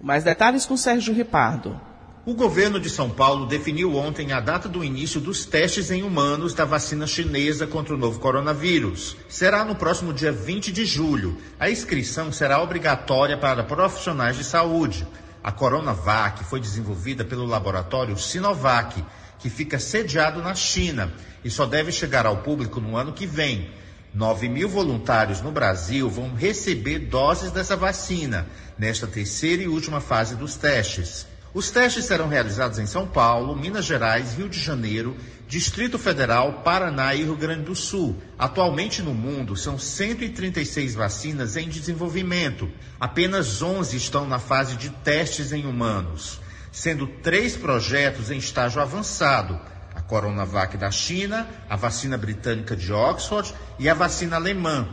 Mais 0.00 0.24
detalhes 0.24 0.64
com 0.64 0.78
Sérgio 0.78 1.12
Ripardo. 1.12 1.78
O 2.24 2.32
governo 2.32 2.80
de 2.80 2.88
São 2.88 3.10
Paulo 3.10 3.44
definiu 3.44 3.94
ontem 3.94 4.32
a 4.32 4.40
data 4.40 4.66
do 4.66 4.82
início 4.82 5.20
dos 5.20 5.44
testes 5.44 5.90
em 5.90 6.02
humanos 6.02 6.54
da 6.54 6.64
vacina 6.64 7.06
chinesa 7.06 7.66
contra 7.66 7.94
o 7.94 7.98
novo 7.98 8.18
coronavírus. 8.18 9.14
Será 9.28 9.62
no 9.62 9.74
próximo 9.74 10.14
dia 10.14 10.32
20 10.32 10.72
de 10.72 10.86
julho. 10.86 11.36
A 11.58 11.70
inscrição 11.70 12.32
será 12.32 12.62
obrigatória 12.62 13.36
para 13.36 13.62
profissionais 13.62 14.38
de 14.38 14.44
saúde. 14.44 15.06
A 15.42 15.50
Coronavac 15.50 16.44
foi 16.44 16.60
desenvolvida 16.60 17.24
pelo 17.24 17.46
laboratório 17.46 18.16
Sinovac, 18.18 19.02
que 19.38 19.48
fica 19.48 19.78
sediado 19.78 20.42
na 20.42 20.54
China 20.54 21.12
e 21.42 21.50
só 21.50 21.64
deve 21.64 21.90
chegar 21.90 22.26
ao 22.26 22.38
público 22.38 22.80
no 22.80 22.96
ano 22.96 23.12
que 23.12 23.26
vem. 23.26 23.70
9 24.12 24.48
mil 24.48 24.68
voluntários 24.68 25.40
no 25.40 25.52
Brasil 25.52 26.10
vão 26.10 26.34
receber 26.34 26.98
doses 26.98 27.50
dessa 27.50 27.76
vacina 27.76 28.46
nesta 28.76 29.06
terceira 29.06 29.62
e 29.62 29.68
última 29.68 30.00
fase 30.00 30.34
dos 30.34 30.56
testes. 30.56 31.26
Os 31.52 31.68
testes 31.68 32.04
serão 32.04 32.28
realizados 32.28 32.78
em 32.78 32.86
São 32.86 33.08
Paulo, 33.08 33.56
Minas 33.56 33.84
Gerais, 33.84 34.34
Rio 34.34 34.48
de 34.48 34.58
Janeiro, 34.58 35.16
Distrito 35.48 35.98
Federal, 35.98 36.62
Paraná 36.62 37.12
e 37.12 37.24
Rio 37.24 37.34
Grande 37.34 37.64
do 37.64 37.74
Sul. 37.74 38.22
Atualmente 38.38 39.02
no 39.02 39.12
mundo 39.12 39.56
são 39.56 39.76
136 39.76 40.94
vacinas 40.94 41.56
em 41.56 41.68
desenvolvimento. 41.68 42.70
Apenas 43.00 43.60
11 43.60 43.96
estão 43.96 44.28
na 44.28 44.38
fase 44.38 44.76
de 44.76 44.90
testes 44.90 45.52
em 45.52 45.66
humanos, 45.66 46.40
sendo 46.70 47.08
três 47.08 47.56
projetos 47.56 48.30
em 48.30 48.38
estágio 48.38 48.80
avançado: 48.80 49.58
a 49.92 50.00
Coronavac 50.00 50.76
da 50.76 50.92
China, 50.92 51.48
a 51.68 51.74
vacina 51.74 52.16
britânica 52.16 52.76
de 52.76 52.92
Oxford 52.92 53.52
e 53.76 53.88
a 53.88 53.94
vacina 53.94 54.36
alemã. 54.36 54.88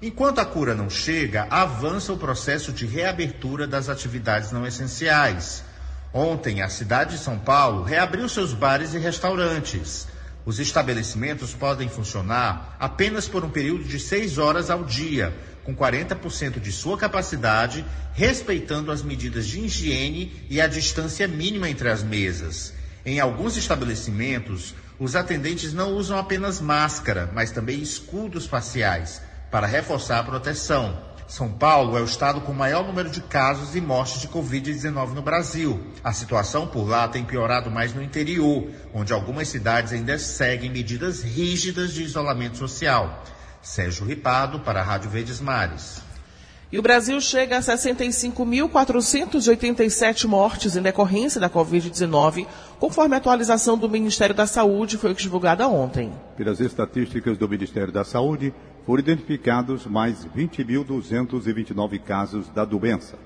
Enquanto 0.00 0.38
a 0.38 0.44
cura 0.44 0.72
não 0.72 0.88
chega, 0.88 1.48
avança 1.50 2.12
o 2.12 2.16
processo 2.16 2.72
de 2.72 2.86
reabertura 2.86 3.66
das 3.66 3.88
atividades 3.88 4.52
não 4.52 4.64
essenciais. 4.64 5.64
Ontem, 6.12 6.62
a 6.62 6.68
cidade 6.68 7.16
de 7.16 7.22
São 7.22 7.38
Paulo 7.38 7.82
reabriu 7.82 8.28
seus 8.28 8.52
bares 8.52 8.94
e 8.94 8.98
restaurantes. 8.98 10.08
Os 10.44 10.60
estabelecimentos 10.60 11.52
podem 11.54 11.88
funcionar 11.88 12.76
apenas 12.78 13.26
por 13.26 13.44
um 13.44 13.50
período 13.50 13.84
de 13.84 13.98
seis 13.98 14.38
horas 14.38 14.70
ao 14.70 14.84
dia, 14.84 15.36
com 15.64 15.74
40% 15.74 16.60
de 16.60 16.70
sua 16.70 16.96
capacidade, 16.96 17.84
respeitando 18.14 18.92
as 18.92 19.02
medidas 19.02 19.46
de 19.48 19.60
higiene 19.60 20.46
e 20.48 20.60
a 20.60 20.68
distância 20.68 21.26
mínima 21.26 21.68
entre 21.68 21.90
as 21.90 22.04
mesas. 22.04 22.72
Em 23.04 23.18
alguns 23.18 23.56
estabelecimentos, 23.56 24.74
os 24.98 25.16
atendentes 25.16 25.72
não 25.72 25.92
usam 25.92 26.16
apenas 26.16 26.60
máscara, 26.60 27.28
mas 27.34 27.50
também 27.50 27.82
escudos 27.82 28.46
faciais, 28.46 29.20
para 29.50 29.66
reforçar 29.66 30.20
a 30.20 30.24
proteção. 30.24 31.15
São 31.28 31.50
Paulo 31.50 31.98
é 31.98 32.00
o 32.00 32.04
estado 32.04 32.40
com 32.40 32.52
maior 32.52 32.86
número 32.86 33.10
de 33.10 33.20
casos 33.20 33.74
e 33.74 33.80
mortes 33.80 34.20
de 34.20 34.28
Covid-19 34.28 35.08
no 35.12 35.22
Brasil. 35.22 35.84
A 36.02 36.12
situação 36.12 36.68
por 36.68 36.88
lá 36.88 37.08
tem 37.08 37.24
piorado 37.24 37.68
mais 37.68 37.92
no 37.92 38.02
interior, 38.02 38.70
onde 38.94 39.12
algumas 39.12 39.48
cidades 39.48 39.92
ainda 39.92 40.18
seguem 40.18 40.70
medidas 40.70 41.22
rígidas 41.22 41.92
de 41.92 42.04
isolamento 42.04 42.56
social. 42.56 43.24
Sérgio 43.60 44.06
Ripado, 44.06 44.60
para 44.60 44.80
a 44.80 44.84
Rádio 44.84 45.10
Verdes 45.10 45.40
Mares. 45.40 46.05
E 46.76 46.78
o 46.78 46.82
Brasil 46.82 47.18
chega 47.22 47.56
a 47.56 47.60
65.487 47.60 50.26
mortes 50.26 50.76
em 50.76 50.82
decorrência 50.82 51.40
da 51.40 51.48
Covid-19, 51.48 52.46
conforme 52.78 53.14
a 53.14 53.16
atualização 53.16 53.78
do 53.78 53.88
Ministério 53.88 54.34
da 54.34 54.46
Saúde, 54.46 54.98
foi 54.98 55.14
divulgada 55.14 55.66
ontem. 55.66 56.12
Pelas 56.36 56.60
estatísticas 56.60 57.38
do 57.38 57.48
Ministério 57.48 57.90
da 57.90 58.04
Saúde, 58.04 58.52
foram 58.84 59.00
identificados 59.00 59.86
mais 59.86 60.26
20.229 60.36 61.98
casos 61.98 62.46
da 62.50 62.66
doença. 62.66 63.18